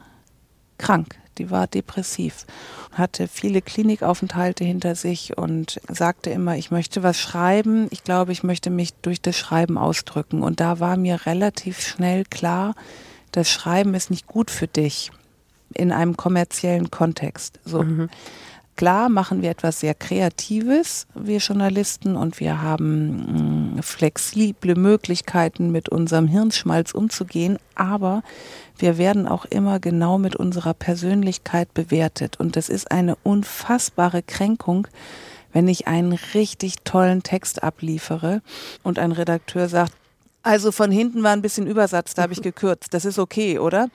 krank. 0.77 1.15
Die 1.37 1.49
war 1.49 1.65
depressiv, 1.65 2.45
hatte 2.91 3.27
viele 3.27 3.61
Klinikaufenthalte 3.61 4.65
hinter 4.65 4.95
sich 4.95 5.37
und 5.37 5.79
sagte 5.87 6.29
immer, 6.29 6.57
ich 6.57 6.71
möchte 6.71 7.03
was 7.03 7.19
schreiben. 7.19 7.87
Ich 7.89 8.03
glaube, 8.03 8.33
ich 8.33 8.43
möchte 8.43 8.69
mich 8.69 8.93
durch 8.95 9.21
das 9.21 9.37
Schreiben 9.37 9.77
ausdrücken. 9.77 10.43
Und 10.43 10.59
da 10.59 10.81
war 10.81 10.97
mir 10.97 11.25
relativ 11.25 11.79
schnell 11.79 12.25
klar, 12.25 12.75
das 13.31 13.49
Schreiben 13.49 13.93
ist 13.93 14.11
nicht 14.11 14.27
gut 14.27 14.51
für 14.51 14.67
dich 14.67 15.11
in 15.73 15.93
einem 15.93 16.17
kommerziellen 16.17 16.91
Kontext. 16.91 17.59
So. 17.63 17.83
Mhm 17.83 18.09
Klar 18.81 19.09
machen 19.09 19.43
wir 19.43 19.51
etwas 19.51 19.79
sehr 19.79 19.93
Kreatives, 19.93 21.05
wir 21.13 21.37
Journalisten, 21.37 22.15
und 22.15 22.39
wir 22.39 22.63
haben 22.63 23.75
mh, 23.75 23.77
mm, 23.77 23.83
flexible 23.83 24.73
Möglichkeiten, 24.73 25.71
mit 25.71 25.89
unserem 25.89 26.25
Hirnschmalz 26.25 26.91
umzugehen, 26.91 27.59
aber 27.75 28.23
wir 28.79 28.97
werden 28.97 29.27
auch 29.27 29.45
immer 29.45 29.79
genau 29.79 30.17
mit 30.17 30.35
unserer 30.35 30.73
Persönlichkeit 30.73 31.71
bewertet. 31.75 32.39
Und 32.39 32.55
das 32.55 32.69
ist 32.69 32.89
eine 32.89 33.17
unfassbare 33.21 34.23
Kränkung, 34.23 34.87
wenn 35.53 35.67
ich 35.67 35.87
einen 35.87 36.13
richtig 36.33 36.77
tollen 36.83 37.21
Text 37.21 37.61
abliefere 37.61 38.41
und 38.81 38.97
ein 38.97 39.11
Redakteur 39.11 39.69
sagt, 39.69 39.93
also 40.41 40.71
von 40.71 40.89
hinten 40.89 41.21
war 41.21 41.33
ein 41.33 41.43
bisschen 41.43 41.67
Übersatz, 41.67 42.15
da 42.15 42.23
habe 42.23 42.33
ich 42.33 42.41
gekürzt. 42.41 42.95
Das 42.95 43.05
ist 43.05 43.19
okay, 43.19 43.59
oder? 43.59 43.89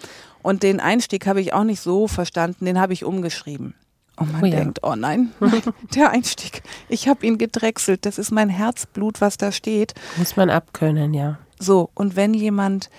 Und 0.45 0.63
den 0.63 0.79
Einstieg 0.79 1.27
habe 1.27 1.41
ich 1.41 1.53
auch 1.53 1.65
nicht 1.65 1.81
so 1.81 2.07
verstanden, 2.07 2.67
den 2.67 2.79
habe 2.79 2.93
ich 2.93 3.05
umgeschrieben. 3.05 3.75
Und 4.17 4.33
man 4.33 4.43
oh 4.43 4.47
ja. 4.47 4.57
denkt, 4.57 4.81
oh 4.83 4.95
nein, 4.95 5.33
nein, 5.41 5.63
der 5.95 6.11
Einstieg. 6.11 6.63
Ich 6.89 7.09
habe 7.09 7.27
ihn 7.27 7.39
gedrechselt. 7.39 8.07
Das 8.07 8.19
ist 8.19 8.31
mein 8.31 8.49
Herzblut, 8.49 9.21
was 9.21 9.37
da 9.37 9.53
steht. 9.53 9.95
Muss 10.17 10.37
man 10.37 10.51
abkönnen, 10.51 11.13
ja. 11.15 11.39
So, 11.59 11.91
und 11.95 12.17
wenn 12.17 12.35
jemand 12.35 12.91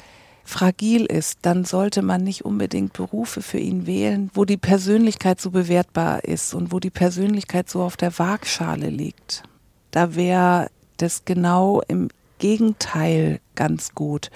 fragil 0.43 1.05
ist, 1.05 1.39
dann 1.41 1.65
sollte 1.65 2.01
man 2.01 2.23
nicht 2.23 2.45
unbedingt 2.45 2.93
Berufe 2.93 3.41
für 3.41 3.59
ihn 3.59 3.85
wählen, 3.85 4.31
wo 4.33 4.45
die 4.45 4.57
Persönlichkeit 4.57 5.41
so 5.41 5.51
bewertbar 5.51 6.23
ist 6.23 6.53
und 6.53 6.71
wo 6.71 6.79
die 6.79 6.89
Persönlichkeit 6.89 7.69
so 7.69 7.83
auf 7.83 7.97
der 7.97 8.17
Waagschale 8.17 8.89
liegt. 8.89 9.43
Da 9.91 10.15
wäre 10.15 10.69
das 10.97 11.25
genau 11.25 11.81
im 11.87 12.09
Gegenteil 12.39 13.39
ganz 13.55 13.93
gut. 13.93 14.31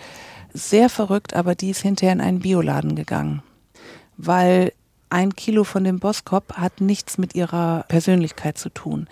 Sehr 0.54 0.90
verrückt, 0.90 1.34
aber 1.34 1.56
die 1.56 1.70
ist 1.70 1.82
hinterher 1.82 2.14
in 2.14 2.22
einen 2.22 2.40
Bioladen 2.40 2.96
gegangen, 2.96 3.42
weil 4.18 4.74
ein 5.12 5.36
Kilo 5.36 5.64
von 5.64 5.84
dem 5.84 6.00
Boskop 6.00 6.54
hat 6.54 6.82
nichts 6.82 7.18
mit 7.18 7.36
ihrer 7.36 7.84
Persönlichkeit 7.88 8.58
zu 8.58 8.70
tun. 8.70 9.08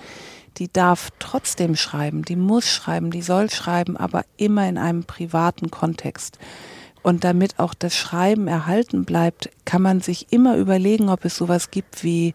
Die 0.57 0.71
darf 0.71 1.09
trotzdem 1.19 1.75
schreiben, 1.75 2.23
die 2.23 2.35
muss 2.35 2.67
schreiben, 2.67 3.11
die 3.11 3.21
soll 3.21 3.49
schreiben, 3.49 3.97
aber 3.97 4.23
immer 4.37 4.67
in 4.67 4.77
einem 4.77 5.03
privaten 5.03 5.71
Kontext. 5.71 6.39
Und 7.01 7.23
damit 7.23 7.59
auch 7.59 7.73
das 7.73 7.95
Schreiben 7.95 8.47
erhalten 8.47 9.05
bleibt, 9.05 9.49
kann 9.65 9.81
man 9.81 10.01
sich 10.01 10.31
immer 10.31 10.57
überlegen, 10.57 11.09
ob 11.09 11.23
es 11.25 11.35
sowas 11.35 11.71
gibt 11.71 12.03
wie 12.03 12.33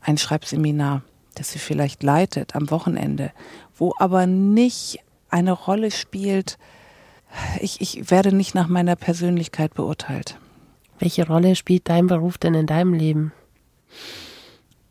ein 0.00 0.18
Schreibseminar, 0.18 1.02
das 1.34 1.52
sie 1.52 1.58
vielleicht 1.58 2.02
leitet 2.02 2.56
am 2.56 2.70
Wochenende, 2.70 3.32
wo 3.76 3.94
aber 3.98 4.26
nicht 4.26 5.00
eine 5.30 5.52
Rolle 5.52 5.90
spielt, 5.90 6.58
ich, 7.60 7.80
ich 7.80 8.10
werde 8.10 8.34
nicht 8.34 8.54
nach 8.54 8.68
meiner 8.68 8.96
Persönlichkeit 8.96 9.74
beurteilt. 9.74 10.36
Welche 11.00 11.26
Rolle 11.26 11.56
spielt 11.56 11.88
dein 11.88 12.06
Beruf 12.06 12.36
denn 12.38 12.54
in 12.54 12.66
deinem 12.66 12.92
Leben? 12.92 13.32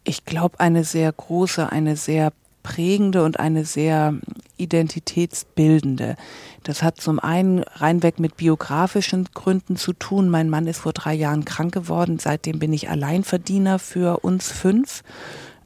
Ich 0.04 0.26
glaube, 0.26 0.60
eine 0.60 0.84
sehr 0.84 1.12
große, 1.12 1.72
eine 1.72 1.96
sehr 1.96 2.34
prägende 2.64 3.24
und 3.24 3.40
eine 3.40 3.64
sehr 3.64 4.16
identitätsbildende. 4.58 6.16
Das 6.64 6.82
hat 6.82 7.00
zum 7.00 7.20
einen 7.20 7.60
reinweg 7.60 8.20
mit 8.20 8.38
biografischen 8.38 9.30
Gründen 9.36 9.76
zu 9.76 9.94
tun. 9.94 10.30
Mein 10.30 10.50
Mann 10.50 10.66
ist 10.66 10.80
vor 10.80 10.94
drei 10.94 11.14
Jahren 11.14 11.46
krank 11.46 11.74
geworden. 11.74 12.18
Seitdem 12.18 12.58
bin 12.58 12.74
ich 12.74 12.90
Alleinverdiener 12.90 13.78
für 13.78 14.20
uns 14.22 14.52
fünf. 14.52 15.04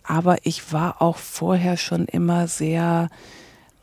Aber 0.04 0.38
ich 0.44 0.74
war 0.74 1.02
auch 1.02 1.18
vorher 1.18 1.78
schon 1.78 2.06
immer 2.06 2.50
sehr 2.50 3.10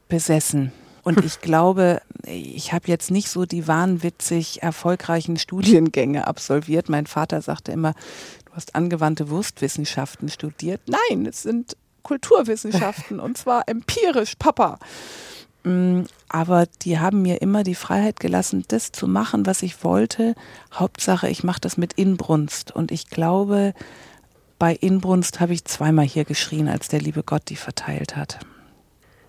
besessen. 0.08 0.72
Und 1.16 1.24
ich 1.24 1.40
glaube, 1.40 2.02
ich 2.24 2.72
habe 2.72 2.88
jetzt 2.88 3.10
nicht 3.10 3.28
so 3.28 3.44
die 3.44 3.66
wahnwitzig 3.66 4.62
erfolgreichen 4.62 5.36
Studiengänge 5.36 6.26
absolviert. 6.26 6.88
Mein 6.88 7.06
Vater 7.06 7.42
sagte 7.42 7.72
immer, 7.72 7.94
du 8.46 8.52
hast 8.54 8.74
angewandte 8.74 9.30
Wurstwissenschaften 9.30 10.28
studiert. 10.28 10.80
Nein, 10.86 11.26
es 11.26 11.42
sind 11.42 11.76
Kulturwissenschaften 12.02 13.20
und 13.20 13.36
zwar 13.36 13.68
empirisch, 13.68 14.34
Papa. 14.38 14.78
Mm, 15.64 16.02
aber 16.28 16.66
die 16.82 16.98
haben 16.98 17.22
mir 17.22 17.42
immer 17.42 17.64
die 17.64 17.74
Freiheit 17.74 18.20
gelassen, 18.20 18.64
das 18.68 18.92
zu 18.92 19.06
machen, 19.06 19.46
was 19.46 19.62
ich 19.62 19.84
wollte. 19.84 20.34
Hauptsache, 20.72 21.28
ich 21.28 21.44
mache 21.44 21.60
das 21.60 21.76
mit 21.76 21.94
Inbrunst. 21.94 22.72
Und 22.72 22.90
ich 22.92 23.10
glaube, 23.10 23.74
bei 24.58 24.74
Inbrunst 24.74 25.40
habe 25.40 25.52
ich 25.52 25.64
zweimal 25.64 26.06
hier 26.06 26.24
geschrien, 26.24 26.68
als 26.68 26.88
der 26.88 27.00
liebe 27.00 27.22
Gott 27.22 27.42
die 27.48 27.56
verteilt 27.56 28.16
hat. 28.16 28.38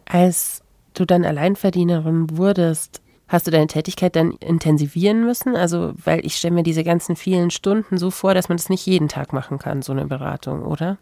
Als 0.05 0.60
du 0.93 1.05
dann 1.05 1.25
Alleinverdienerin 1.25 2.37
wurdest, 2.37 3.01
Hast 3.31 3.47
du 3.47 3.51
deine 3.51 3.67
Tätigkeit 3.67 4.17
dann 4.17 4.33
intensivieren 4.41 5.23
müssen? 5.23 5.55
Also, 5.55 5.93
weil 6.03 6.25
ich 6.25 6.35
stelle 6.35 6.53
mir 6.53 6.63
diese 6.63 6.83
ganzen 6.83 7.15
vielen 7.15 7.49
Stunden 7.49 7.97
so 7.97 8.11
vor, 8.11 8.33
dass 8.33 8.49
man 8.49 8.57
das 8.57 8.67
nicht 8.67 8.85
jeden 8.85 9.07
Tag 9.07 9.31
machen 9.31 9.57
kann, 9.57 9.81
so 9.81 9.93
eine 9.93 10.05
Beratung, 10.05 10.63
oder? 10.63 10.97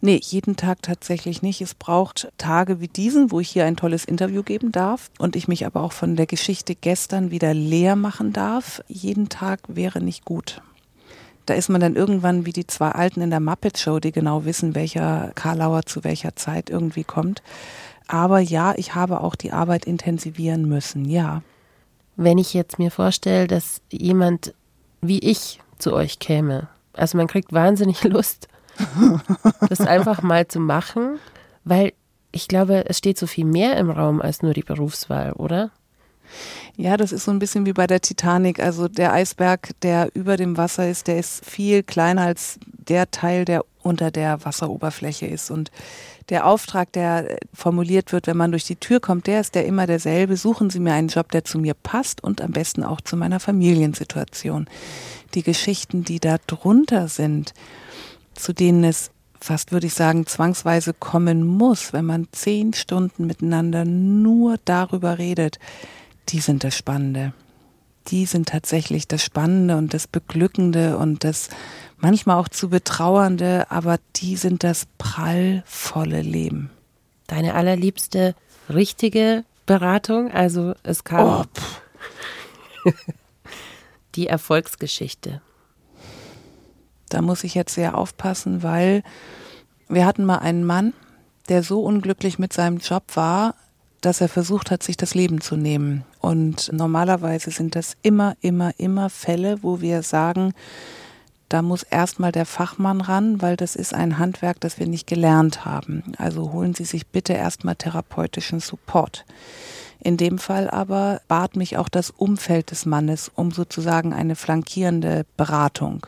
Nee, 0.00 0.18
jeden 0.20 0.56
Tag 0.56 0.82
tatsächlich 0.82 1.40
nicht. 1.40 1.60
Es 1.60 1.76
braucht 1.76 2.32
Tage 2.36 2.80
wie 2.80 2.88
diesen, 2.88 3.30
wo 3.30 3.38
ich 3.38 3.48
hier 3.50 3.64
ein 3.64 3.76
tolles 3.76 4.04
Interview 4.04 4.42
geben 4.42 4.72
darf 4.72 5.12
und 5.20 5.36
ich 5.36 5.46
mich 5.46 5.66
aber 5.66 5.80
auch 5.84 5.92
von 5.92 6.16
der 6.16 6.26
Geschichte 6.26 6.74
gestern 6.74 7.30
wieder 7.30 7.54
leer 7.54 7.94
machen 7.94 8.32
darf. 8.32 8.82
Jeden 8.88 9.28
Tag 9.28 9.60
wäre 9.68 10.00
nicht 10.00 10.24
gut. 10.24 10.60
Da 11.46 11.54
ist 11.54 11.68
man 11.68 11.80
dann 11.80 11.94
irgendwann 11.94 12.44
wie 12.44 12.52
die 12.52 12.66
zwei 12.66 12.90
Alten 12.90 13.20
in 13.20 13.30
der 13.30 13.38
Muppet 13.38 13.78
Show, 13.78 14.00
die 14.00 14.10
genau 14.10 14.44
wissen, 14.44 14.74
welcher 14.74 15.30
Karlauer 15.36 15.86
zu 15.86 16.02
welcher 16.02 16.34
Zeit 16.34 16.70
irgendwie 16.70 17.04
kommt. 17.04 17.40
Aber 18.08 18.40
ja, 18.40 18.74
ich 18.76 18.94
habe 18.94 19.20
auch 19.20 19.34
die 19.34 19.52
Arbeit 19.52 19.84
intensivieren 19.84 20.66
müssen, 20.66 21.04
ja. 21.04 21.42
Wenn 22.16 22.38
ich 22.38 22.54
jetzt 22.54 22.78
mir 22.78 22.90
vorstelle, 22.90 23.46
dass 23.46 23.80
jemand 23.90 24.54
wie 25.00 25.20
ich 25.20 25.60
zu 25.78 25.92
euch 25.92 26.18
käme, 26.18 26.68
also 26.94 27.16
man 27.16 27.28
kriegt 27.28 27.52
wahnsinnig 27.52 28.02
Lust, 28.04 28.48
das 29.68 29.80
einfach 29.80 30.22
mal 30.22 30.48
zu 30.48 30.58
machen, 30.58 31.18
weil 31.64 31.92
ich 32.32 32.48
glaube, 32.48 32.84
es 32.88 32.98
steht 32.98 33.18
so 33.18 33.26
viel 33.26 33.44
mehr 33.44 33.76
im 33.76 33.90
Raum 33.90 34.20
als 34.20 34.42
nur 34.42 34.54
die 34.54 34.62
Berufswahl, 34.62 35.32
oder? 35.32 35.70
Ja, 36.76 36.96
das 36.96 37.12
ist 37.12 37.24
so 37.24 37.30
ein 37.30 37.38
bisschen 37.38 37.66
wie 37.66 37.72
bei 37.72 37.86
der 37.86 38.00
Titanic. 38.00 38.60
Also 38.60 38.86
der 38.88 39.12
Eisberg, 39.12 39.70
der 39.82 40.10
über 40.14 40.36
dem 40.36 40.56
Wasser 40.56 40.88
ist, 40.88 41.06
der 41.06 41.18
ist 41.18 41.44
viel 41.44 41.82
kleiner 41.82 42.22
als 42.22 42.58
der 42.66 43.10
Teil, 43.10 43.44
der 43.44 43.64
unter 43.82 44.10
der 44.10 44.44
Wasseroberfläche 44.44 45.26
ist. 45.26 45.50
Und 45.50 45.70
der 46.28 46.46
Auftrag, 46.46 46.92
der 46.92 47.38
formuliert 47.54 48.12
wird, 48.12 48.26
wenn 48.26 48.36
man 48.36 48.50
durch 48.50 48.64
die 48.64 48.76
Tür 48.76 49.00
kommt, 49.00 49.26
der 49.26 49.40
ist 49.40 49.54
der 49.54 49.66
immer 49.66 49.86
derselbe. 49.86 50.36
Suchen 50.36 50.70
Sie 50.70 50.80
mir 50.80 50.92
einen 50.92 51.08
Job, 51.08 51.32
der 51.32 51.44
zu 51.44 51.58
mir 51.58 51.74
passt 51.74 52.22
und 52.22 52.40
am 52.40 52.52
besten 52.52 52.82
auch 52.82 53.00
zu 53.00 53.16
meiner 53.16 53.40
Familiensituation. 53.40 54.66
Die 55.34 55.42
Geschichten, 55.42 56.04
die 56.04 56.20
da 56.20 56.36
drunter 56.46 57.08
sind, 57.08 57.54
zu 58.34 58.52
denen 58.52 58.84
es 58.84 59.10
fast 59.40 59.72
würde 59.72 59.86
ich 59.86 59.94
sagen, 59.94 60.26
zwangsweise 60.26 60.92
kommen 60.92 61.46
muss, 61.46 61.92
wenn 61.92 62.04
man 62.04 62.28
zehn 62.32 62.72
Stunden 62.74 63.26
miteinander 63.26 63.84
nur 63.84 64.56
darüber 64.64 65.18
redet, 65.18 65.58
die 66.28 66.40
sind 66.40 66.64
das 66.64 66.76
Spannende. 66.76 67.32
Die 68.08 68.26
sind 68.26 68.48
tatsächlich 68.48 69.06
das 69.06 69.22
Spannende 69.22 69.76
und 69.76 69.92
das 69.92 70.06
Beglückende 70.06 70.96
und 70.96 71.24
das 71.24 71.50
manchmal 71.98 72.38
auch 72.38 72.48
zu 72.48 72.70
betrauernde, 72.70 73.70
aber 73.70 73.98
die 74.16 74.36
sind 74.36 74.64
das 74.64 74.86
prallvolle 74.96 76.22
Leben. 76.22 76.70
Deine 77.26 77.54
allerliebste 77.54 78.34
richtige 78.70 79.44
Beratung, 79.66 80.30
also 80.30 80.74
es 80.82 81.04
kam 81.04 81.44
oh, 82.84 82.90
die 84.14 84.26
Erfolgsgeschichte. 84.26 85.42
Da 87.10 87.22
muss 87.22 87.44
ich 87.44 87.54
jetzt 87.54 87.74
sehr 87.74 87.96
aufpassen, 87.96 88.62
weil 88.62 89.02
wir 89.88 90.06
hatten 90.06 90.24
mal 90.24 90.38
einen 90.38 90.64
Mann, 90.64 90.94
der 91.48 91.62
so 91.62 91.82
unglücklich 91.82 92.38
mit 92.38 92.52
seinem 92.52 92.78
Job 92.78 93.04
war, 93.14 93.54
dass 94.00 94.20
er 94.20 94.28
versucht 94.28 94.70
hat, 94.70 94.82
sich 94.82 94.96
das 94.96 95.14
Leben 95.14 95.40
zu 95.40 95.56
nehmen. 95.56 96.04
Und 96.20 96.70
normalerweise 96.72 97.50
sind 97.50 97.74
das 97.74 97.96
immer, 98.02 98.36
immer, 98.40 98.72
immer 98.78 99.10
Fälle, 99.10 99.62
wo 99.62 99.80
wir 99.80 100.02
sagen, 100.02 100.54
da 101.48 101.62
muss 101.62 101.82
erstmal 101.82 102.30
der 102.30 102.44
Fachmann 102.44 103.00
ran, 103.00 103.40
weil 103.40 103.56
das 103.56 103.74
ist 103.74 103.94
ein 103.94 104.18
Handwerk, 104.18 104.60
das 104.60 104.78
wir 104.78 104.86
nicht 104.86 105.06
gelernt 105.06 105.64
haben. 105.64 106.02
Also 106.18 106.52
holen 106.52 106.74
Sie 106.74 106.84
sich 106.84 107.06
bitte 107.06 107.32
erstmal 107.32 107.76
therapeutischen 107.76 108.60
Support. 108.60 109.24
In 110.00 110.16
dem 110.16 110.38
Fall 110.38 110.68
aber 110.68 111.22
bat 111.26 111.56
mich 111.56 111.76
auch 111.76 111.88
das 111.88 112.10
Umfeld 112.10 112.70
des 112.70 112.86
Mannes 112.86 113.30
um 113.34 113.50
sozusagen 113.50 114.12
eine 114.12 114.36
flankierende 114.36 115.24
Beratung. 115.36 116.06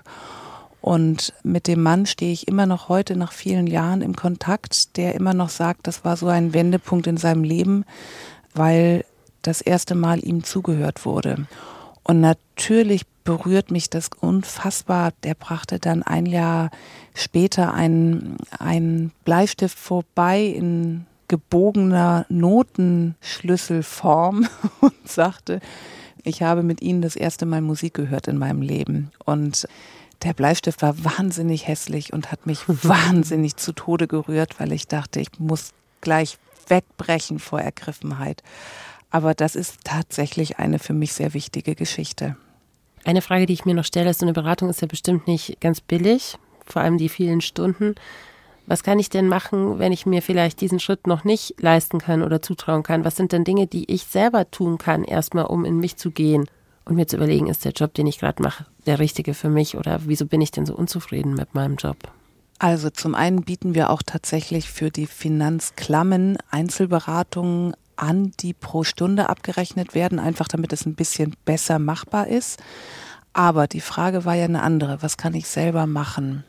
Und 0.81 1.35
mit 1.43 1.67
dem 1.67 1.83
Mann 1.83 2.07
stehe 2.07 2.33
ich 2.33 2.49
immer 2.49 2.65
noch 2.67 2.89
heute 2.89 3.17
nach 3.17 3.33
vielen 3.33 3.67
Jahren 3.67 4.01
im 4.03 4.17
Kontakt, 4.17 4.97
der 4.97 5.15
immer 5.15 5.35
noch 5.35 5.51
sagt, 5.51 5.87
das 5.87 6.05
war 6.05 6.17
so 6.17 6.29
ein 6.29 6.55
Wendepunkt 6.55 7.07
in 7.07 7.19
seinem 7.19 7.45
Leben, 7.45 7.85
weil 8.55 9.05
das 9.43 9.61
erste 9.61 9.95
Mal 9.95 10.25
ihm 10.25 10.43
zugehört 10.45 11.05
wurde. 11.05 11.47
Und 12.03 12.21
natürlich 12.21 13.07
berührt 13.25 13.71
mich 13.71 13.91
das 13.91 14.09
unfassbar. 14.21 15.13
Der 15.23 15.35
brachte 15.35 15.79
dann 15.79 16.03
ein 16.03 16.25
Jahr 16.27 16.71
später 17.15 17.73
einen, 17.75 18.39
Bleistift 19.25 19.79
vorbei 19.79 20.43
in 20.43 21.07
gebogener 21.29 22.27
Notenschlüsselform 22.29 24.49
und 24.81 25.09
sagte, 25.09 25.61
ich 26.25 26.43
habe 26.43 26.63
mit 26.63 26.83
Ihnen 26.83 27.03
das 27.03 27.17
erste 27.17 27.47
Mal 27.47 27.61
Musik 27.61 27.95
gehört 27.95 28.29
in 28.29 28.37
meinem 28.37 28.63
Leben. 28.63 29.11
Und 29.25 29.67
Der 30.23 30.35
Bleistift 30.35 30.83
war 30.83 31.03
wahnsinnig 31.03 31.67
hässlich 31.67 32.13
und 32.13 32.31
hat 32.31 32.47
mich 32.47 32.61
wahnsinnig 32.69 33.57
zu 33.57 33.73
Tode 33.73 34.07
gerührt, 34.07 34.61
weil 34.61 34.73
ich 34.73 34.87
dachte, 34.87 35.21
ich 35.21 35.29
muss 35.39 35.73
gleich 36.01 36.39
wegbrechen 36.69 37.39
vor 37.39 37.61
Ergriffenheit. 37.61 38.43
Aber 39.11 39.35
das 39.35 39.57
ist 39.57 39.79
tatsächlich 39.85 40.59
eine 40.59 40.79
für 40.79 40.93
mich 40.93 41.13
sehr 41.15 41.35
wichtige 41.35 41.75
Geschichte. 41.75 42.37
Eine 43.05 43.23
Frage, 43.23 43.47
die 43.47 43.55
ich 43.55 43.65
mir 43.65 43.75
noch 43.75 43.85
stelle, 43.85 44.11
ist, 44.11 44.21
so 44.21 44.27
eine 44.27 44.35
Beratung 44.35 44.69
ist 44.69 44.83
ja 44.83 44.87
bestimmt 44.87 45.27
nicht 45.27 45.61
ganz 45.61 45.81
billig, 45.81 46.37
vor 46.65 46.83
allem 46.83 46.99
die 46.99 47.09
vielen 47.09 47.41
Stunden. 47.41 47.95
Was 48.67 48.85
kann 48.85 48.99
ich 48.99 49.09
denn 49.09 49.27
machen, 49.27 49.79
wenn 49.79 49.91
ich 49.91 50.07
mir 50.07 50.23
vielleicht 50.23 50.61
diesen 50.61 50.79
Schritt 50.79 51.07
noch 51.07 51.25
nicht 51.25 51.55
leisten 51.59 51.99
kann 51.99 52.23
oder 52.23 52.41
zutrauen 52.43 52.83
kann? 52.83 53.05
Was 53.05 53.17
sind 53.17 53.33
denn 53.33 53.43
Dinge, 53.43 53.67
die 53.67 53.91
ich 53.91 54.05
selber 54.05 54.49
tun 54.51 54.79
kann, 54.79 55.03
erstmal 55.03 55.47
um 55.47 55.65
in 55.65 55.79
mich 55.79 55.97
zu 55.97 56.11
gehen 56.11 56.47
und 56.91 56.97
mir 56.97 57.07
zu 57.07 57.17
überlegen, 57.17 57.47
ist 57.47 57.65
der 57.65 57.73
Job, 57.73 57.95
den 57.95 58.07
ich 58.07 58.19
gerade 58.19 58.43
mache, 58.43 58.67
der 58.85 58.99
richtige 58.99 59.33
für 59.33 59.49
mich 59.49 59.77
oder 59.77 60.01
wieso 60.07 60.27
bin 60.27 60.41
ich 60.41 60.51
denn 60.51 60.67
so 60.67 60.75
unzufrieden 60.75 61.35
mit 61.35 61.55
meinem 61.55 61.77
Job? 61.77 61.97
Also 62.59 62.91
zum 62.91 63.15
einen 63.15 63.43
bieten 63.43 63.75
wir 63.75 63.91
auch 63.91 64.03
tatsächlich 64.03 64.69
für 64.69 64.91
die 64.91 65.07
Finanzklammen 65.07 66.37
Einzelberatungen 66.51 67.75
an, 67.97 68.33
die 68.41 68.53
pro 68.53 68.85
Stunde 68.85 69.29
abgerechnet 69.29 69.95
werden, 69.95 70.19
einfach 70.19 70.49
damit 70.49 70.73
es 70.73 70.85
ein 70.85 70.95
bisschen 70.95 71.37
besser 71.45 71.79
machbar 71.79 72.27
ist. 72.27 72.61
Aber 73.33 73.67
die 73.67 73.81
Frage 73.81 74.25
war 74.25 74.35
ja 74.35 74.45
eine 74.45 74.63
andere. 74.63 75.01
Was 75.01 75.17
kann 75.17 75.35
ich 75.35 75.47
selber 75.47 75.87
machen? 75.87 76.45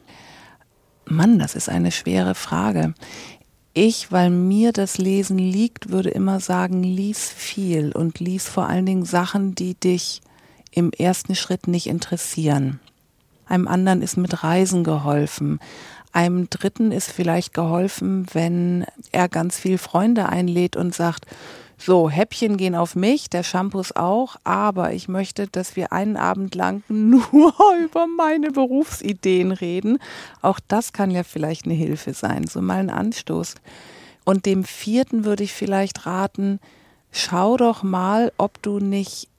Mann, 1.05 1.39
das 1.39 1.55
ist 1.55 1.69
eine 1.69 1.91
schwere 1.91 2.35
Frage. 2.35 2.93
Ich, 3.73 4.11
weil 4.11 4.31
mir 4.31 4.73
das 4.73 4.97
Lesen 4.97 5.37
liegt, 5.37 5.91
würde 5.91 6.09
immer 6.09 6.39
sagen, 6.39 6.83
lies 6.83 7.29
viel 7.29 7.91
und 7.91 8.19
lies 8.19 8.49
vor 8.49 8.67
allen 8.67 8.85
Dingen 8.85 9.05
Sachen, 9.05 9.55
die 9.55 9.75
dich 9.75 10.21
im 10.71 10.91
ersten 10.91 11.35
Schritt 11.35 11.67
nicht 11.67 11.87
interessieren. 11.87 12.79
Einem 13.45 13.67
anderen 13.67 14.01
ist 14.01 14.17
mit 14.17 14.43
Reisen 14.43 14.83
geholfen. 14.83 15.59
Einem 16.13 16.49
Dritten 16.49 16.91
ist 16.91 17.11
vielleicht 17.11 17.53
geholfen, 17.53 18.25
wenn 18.33 18.85
er 19.11 19.29
ganz 19.29 19.59
viel 19.59 19.77
Freunde 19.77 20.29
einlädt 20.29 20.75
und 20.75 20.95
sagt, 20.95 21.25
so, 21.83 22.11
Häppchen 22.11 22.57
gehen 22.57 22.75
auf 22.75 22.95
mich, 22.95 23.29
der 23.29 23.41
Shampoos 23.41 23.95
auch, 23.95 24.35
aber 24.43 24.93
ich 24.93 25.07
möchte, 25.07 25.47
dass 25.47 25.75
wir 25.75 25.91
einen 25.91 26.15
Abend 26.15 26.53
lang 26.53 26.83
nur 26.89 27.53
über 27.83 28.05
meine 28.05 28.51
Berufsideen 28.51 29.51
reden. 29.51 29.97
Auch 30.43 30.59
das 30.67 30.93
kann 30.93 31.09
ja 31.09 31.23
vielleicht 31.23 31.65
eine 31.65 31.73
Hilfe 31.73 32.13
sein, 32.13 32.45
so 32.45 32.61
mal 32.61 32.77
ein 32.77 32.91
Anstoß. 32.91 33.55
Und 34.25 34.45
dem 34.45 34.63
vierten 34.63 35.25
würde 35.25 35.43
ich 35.43 35.53
vielleicht 35.53 36.05
raten, 36.05 36.59
schau 37.11 37.57
doch 37.57 37.81
mal, 37.81 38.31
ob 38.37 38.61
du 38.61 38.79
nicht 38.79 39.30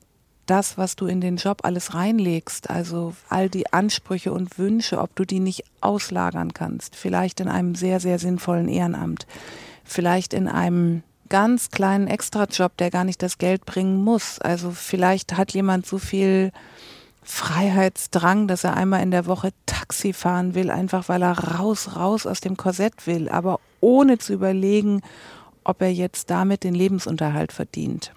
das, 0.53 0.77
was 0.77 0.97
du 0.97 1.07
in 1.07 1.23
den 1.23 1.37
Job 1.37 1.61
alles 1.63 1.95
reinlegst, 1.95 2.69
also 2.69 3.15
all 3.31 3.49
die 3.49 3.73
Ansprüche 3.73 4.35
und 4.35 4.59
Wünsche, 4.59 5.01
ob 5.01 5.17
du 5.17 5.25
die 5.25 5.41
nicht 5.41 5.65
auslagern 5.81 6.53
kannst. 6.53 6.95
Vielleicht 6.95 7.41
in 7.41 7.49
einem 7.49 7.75
sehr, 7.75 8.01
sehr 8.01 8.19
sinnvollen 8.19 8.69
Ehrenamt. 8.69 9.27
Vielleicht 9.83 10.35
in 10.35 10.49
einem 10.49 11.05
ganz 11.31 11.71
kleinen 11.71 12.07
Extrajob, 12.07 12.77
der 12.77 12.91
gar 12.91 13.05
nicht 13.05 13.23
das 13.23 13.39
Geld 13.39 13.65
bringen 13.65 14.05
muss. 14.05 14.41
Also 14.41 14.73
vielleicht 14.73 15.39
hat 15.39 15.55
jemand 15.55 15.87
so 15.87 15.97
viel 15.97 16.53
Freiheitsdrang, 17.23 18.47
dass 18.47 18.65
er 18.65 18.77
einmal 18.77 19.03
in 19.03 19.11
der 19.11 19.25
Woche 19.25 19.53
Taxi 19.65 20.13
fahren 20.13 20.55
will, 20.55 20.71
einfach 20.71 21.09
weil 21.09 21.23
er 21.23 21.39
raus, 21.57 21.97
raus 21.97 22.27
aus 22.27 22.43
dem 22.43 22.59
Korsett 22.59 23.07
will, 23.07 23.31
aber 23.31 23.59
ohne 23.81 24.19
zu 24.19 24.35
überlegen, 24.35 25.01
ob 25.65 25.81
er 25.81 25.93
jetzt 25.95 26.29
damit 26.29 26.63
den 26.63 26.75
Lebensunterhalt 26.75 27.53
verdient 27.53 28.13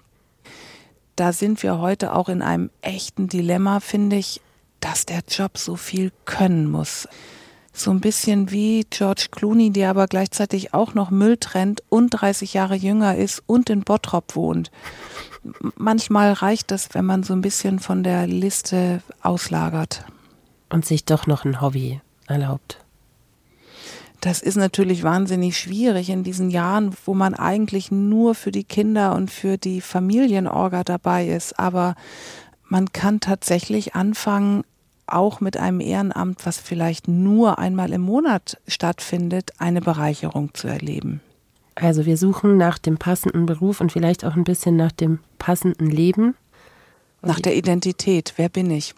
da 1.16 1.32
sind 1.32 1.62
wir 1.62 1.78
heute 1.78 2.14
auch 2.14 2.28
in 2.28 2.42
einem 2.42 2.70
echten 2.82 3.28
Dilemma, 3.28 3.80
finde 3.80 4.16
ich, 4.16 4.40
dass 4.80 5.06
der 5.06 5.22
Job 5.28 5.58
so 5.58 5.76
viel 5.76 6.12
können 6.26 6.70
muss. 6.70 7.08
So 7.72 7.90
ein 7.90 8.00
bisschen 8.00 8.50
wie 8.50 8.86
George 8.88 9.26
Clooney, 9.30 9.70
der 9.70 9.90
aber 9.90 10.06
gleichzeitig 10.06 10.72
auch 10.72 10.94
noch 10.94 11.10
Müll 11.10 11.36
trennt 11.36 11.82
und 11.88 12.10
30 12.10 12.54
Jahre 12.54 12.74
jünger 12.74 13.16
ist 13.16 13.42
und 13.46 13.68
in 13.68 13.82
Bottrop 13.82 14.36
wohnt. 14.36 14.70
Manchmal 15.76 16.32
reicht 16.32 16.70
das, 16.70 16.94
wenn 16.94 17.04
man 17.04 17.22
so 17.22 17.34
ein 17.34 17.42
bisschen 17.42 17.78
von 17.78 18.02
der 18.02 18.26
Liste 18.26 19.02
auslagert. 19.22 20.04
Und 20.70 20.86
sich 20.86 21.04
doch 21.04 21.26
noch 21.26 21.44
ein 21.44 21.60
Hobby 21.60 22.00
erlaubt. 22.26 22.78
Das 24.26 24.42
ist 24.42 24.56
natürlich 24.56 25.04
wahnsinnig 25.04 25.56
schwierig 25.56 26.10
in 26.10 26.24
diesen 26.24 26.50
Jahren, 26.50 26.96
wo 27.04 27.14
man 27.14 27.34
eigentlich 27.34 27.92
nur 27.92 28.34
für 28.34 28.50
die 28.50 28.64
Kinder 28.64 29.14
und 29.14 29.30
für 29.30 29.56
die 29.56 29.80
Familienorga 29.80 30.82
dabei 30.82 31.28
ist. 31.28 31.60
Aber 31.60 31.94
man 32.68 32.92
kann 32.92 33.20
tatsächlich 33.20 33.94
anfangen, 33.94 34.64
auch 35.06 35.40
mit 35.40 35.56
einem 35.56 35.78
Ehrenamt, 35.78 36.44
was 36.44 36.58
vielleicht 36.58 37.06
nur 37.06 37.60
einmal 37.60 37.92
im 37.92 38.00
Monat 38.00 38.58
stattfindet, 38.66 39.52
eine 39.58 39.80
Bereicherung 39.80 40.52
zu 40.54 40.66
erleben. 40.66 41.20
Also 41.76 42.04
wir 42.04 42.16
suchen 42.16 42.56
nach 42.56 42.78
dem 42.78 42.98
passenden 42.98 43.46
Beruf 43.46 43.80
und 43.80 43.92
vielleicht 43.92 44.24
auch 44.24 44.34
ein 44.34 44.42
bisschen 44.42 44.74
nach 44.74 44.90
dem 44.90 45.20
passenden 45.38 45.88
Leben. 45.88 46.34
Nach 47.22 47.38
der 47.38 47.54
Identität. 47.54 48.32
Wer 48.34 48.48
bin 48.48 48.72
ich? 48.72 48.92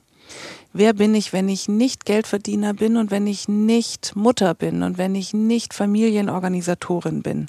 Wer 0.73 0.93
bin 0.93 1.15
ich, 1.15 1.33
wenn 1.33 1.49
ich 1.49 1.69
nicht 1.69 2.05
Geldverdiener 2.05 2.75
bin 2.75 2.97
und 2.97 3.11
wenn 3.11 3.27
ich 3.27 3.49
nicht 3.49 4.15
Mutter 4.17 4.55
bin 4.55 4.83
und 4.83 4.99
wenn 4.99 5.15
ich 5.15 5.35
nicht 5.35 5.75
Familienorganisatorin 5.75 7.23
bin 7.23 7.47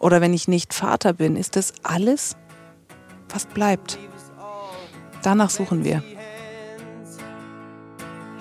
oder 0.00 0.20
wenn 0.20 0.34
ich 0.34 0.48
nicht 0.48 0.74
Vater 0.74 1.12
bin, 1.12 1.36
ist 1.36 1.56
das 1.56 1.72
alles, 1.82 2.36
was 3.28 3.46
bleibt. 3.46 3.98
Danach 5.22 5.50
suchen 5.50 5.84
wir. 5.84 6.02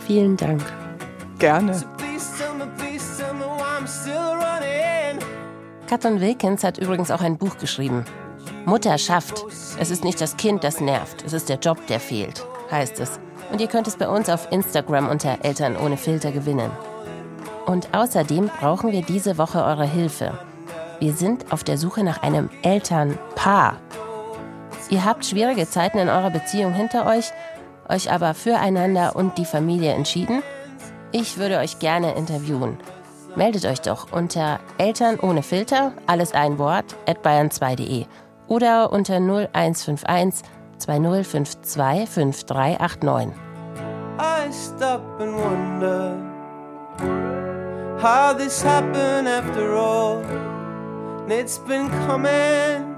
Vielen 0.07 0.35
Dank. 0.35 0.61
Gerne. 1.37 1.79
Katrin 5.87 6.21
Wilkins 6.21 6.63
hat 6.63 6.77
übrigens 6.77 7.11
auch 7.11 7.21
ein 7.21 7.37
Buch 7.37 7.57
geschrieben. 7.57 8.05
Mutterschaft. 8.65 9.43
Es 9.79 9.91
ist 9.91 10.03
nicht 10.03 10.21
das 10.21 10.37
Kind, 10.37 10.63
das 10.63 10.79
nervt, 10.79 11.23
es 11.25 11.33
ist 11.33 11.49
der 11.49 11.57
Job, 11.57 11.85
der 11.87 11.99
fehlt, 11.99 12.45
heißt 12.69 12.99
es 12.99 13.19
und 13.51 13.61
ihr 13.61 13.67
könnt 13.67 13.87
es 13.87 13.97
bei 13.97 14.07
uns 14.07 14.29
auf 14.29 14.51
Instagram 14.51 15.09
unter 15.09 15.43
Eltern 15.43 15.77
ohne 15.77 15.97
Filter 15.97 16.31
gewinnen. 16.31 16.71
Und 17.65 17.93
außerdem 17.93 18.49
brauchen 18.59 18.91
wir 18.91 19.01
diese 19.01 19.37
Woche 19.37 19.63
eure 19.63 19.85
Hilfe. 19.85 20.37
Wir 20.99 21.13
sind 21.13 21.51
auf 21.51 21.63
der 21.63 21.77
Suche 21.77 22.03
nach 22.03 22.21
einem 22.21 22.49
Elternpaar. 22.63 23.77
Ihr 24.89 25.05
habt 25.05 25.25
schwierige 25.25 25.69
Zeiten 25.69 25.99
in 25.99 26.09
eurer 26.09 26.31
Beziehung 26.31 26.73
hinter 26.73 27.05
euch, 27.05 27.31
euch 27.87 28.11
aber 28.11 28.33
füreinander 28.33 29.15
und 29.15 29.37
die 29.37 29.45
Familie 29.45 29.93
entschieden? 29.93 30.43
Ich 31.11 31.37
würde 31.37 31.57
euch 31.57 31.79
gerne 31.79 32.13
interviewen. 32.13 32.77
Meldet 33.35 33.65
euch 33.65 33.81
doch 33.81 34.11
unter 34.11 34.59
Eltern 34.77 35.19
ohne 35.19 35.43
Filter, 35.43 35.93
alles 36.07 36.33
ein 36.33 36.57
Wort, 36.57 36.95
at 37.07 37.25
bayern2.de 37.25 38.05
oder 38.47 38.91
unter 38.91 39.15
0151 39.15 40.45
2052 40.81 42.05
5389. 42.07 43.33
I 44.17 44.49
stop 44.51 45.01
and 45.19 45.35
wonder 45.35 46.17
how 48.01 48.33
this 48.33 48.61
happened 48.61 49.27
after 49.27 49.73
all. 49.75 50.23
It's 51.29 51.59
been 51.59 51.87
coming. 52.07 52.95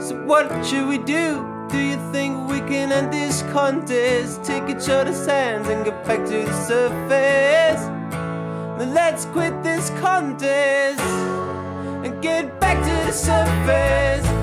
So 0.00 0.14
what 0.24 0.64
should 0.64 0.88
we 0.88 0.98
do? 0.98 1.44
Do 1.68 1.78
you 1.78 1.96
think 2.12 2.48
we 2.48 2.60
can 2.60 2.92
end 2.92 3.12
this 3.12 3.42
contest? 3.52 4.44
Take 4.44 4.68
each 4.68 4.88
other's 4.88 5.26
hands 5.26 5.68
and 5.68 5.84
get 5.84 6.04
back 6.04 6.24
to 6.26 6.44
the 6.44 6.66
surface. 6.66 7.82
Then 8.78 8.94
let's 8.94 9.24
quit 9.26 9.62
this 9.62 9.90
contest 10.00 11.00
and 12.04 12.22
get 12.22 12.60
back 12.60 12.78
to 12.82 13.06
the 13.06 13.12
surface. 13.12 14.33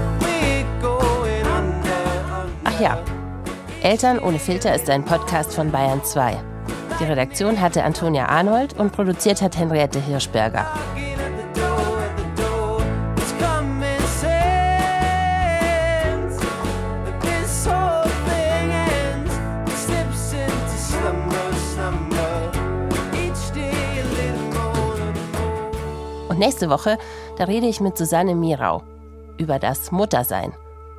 Ja, 2.82 2.98
Eltern 3.84 4.18
ohne 4.18 4.40
Filter 4.40 4.74
ist 4.74 4.90
ein 4.90 5.06
Podcast 5.06 5.54
von 5.54 5.70
Bayern 5.70 6.04
2. 6.04 6.36
Die 7.00 7.04
Redaktion 7.04 7.62
hatte 7.62 7.84
Antonia 7.84 8.26
Arnold 8.26 8.74
und 8.80 8.92
produziert 8.92 9.40
hat 9.40 9.56
Henriette 9.56 10.00
Hirschberger. 10.00 10.66
Und 26.30 26.40
nächste 26.40 26.72
Woche, 26.72 26.98
da 27.38 27.44
rede 27.44 27.68
ich 27.68 27.80
mit 27.80 27.96
Susanne 27.96 28.34
Mirau 28.34 28.82
über 29.38 29.60
das 29.60 29.92
Muttersein 29.92 30.52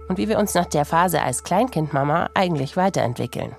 und 0.08 0.18
wie 0.18 0.28
wir 0.28 0.38
uns 0.38 0.54
nach 0.54 0.66
der 0.66 0.84
Phase 0.84 1.22
als 1.22 1.42
Kleinkindmama 1.42 2.30
eigentlich 2.34 2.76
weiterentwickeln. 2.76 3.56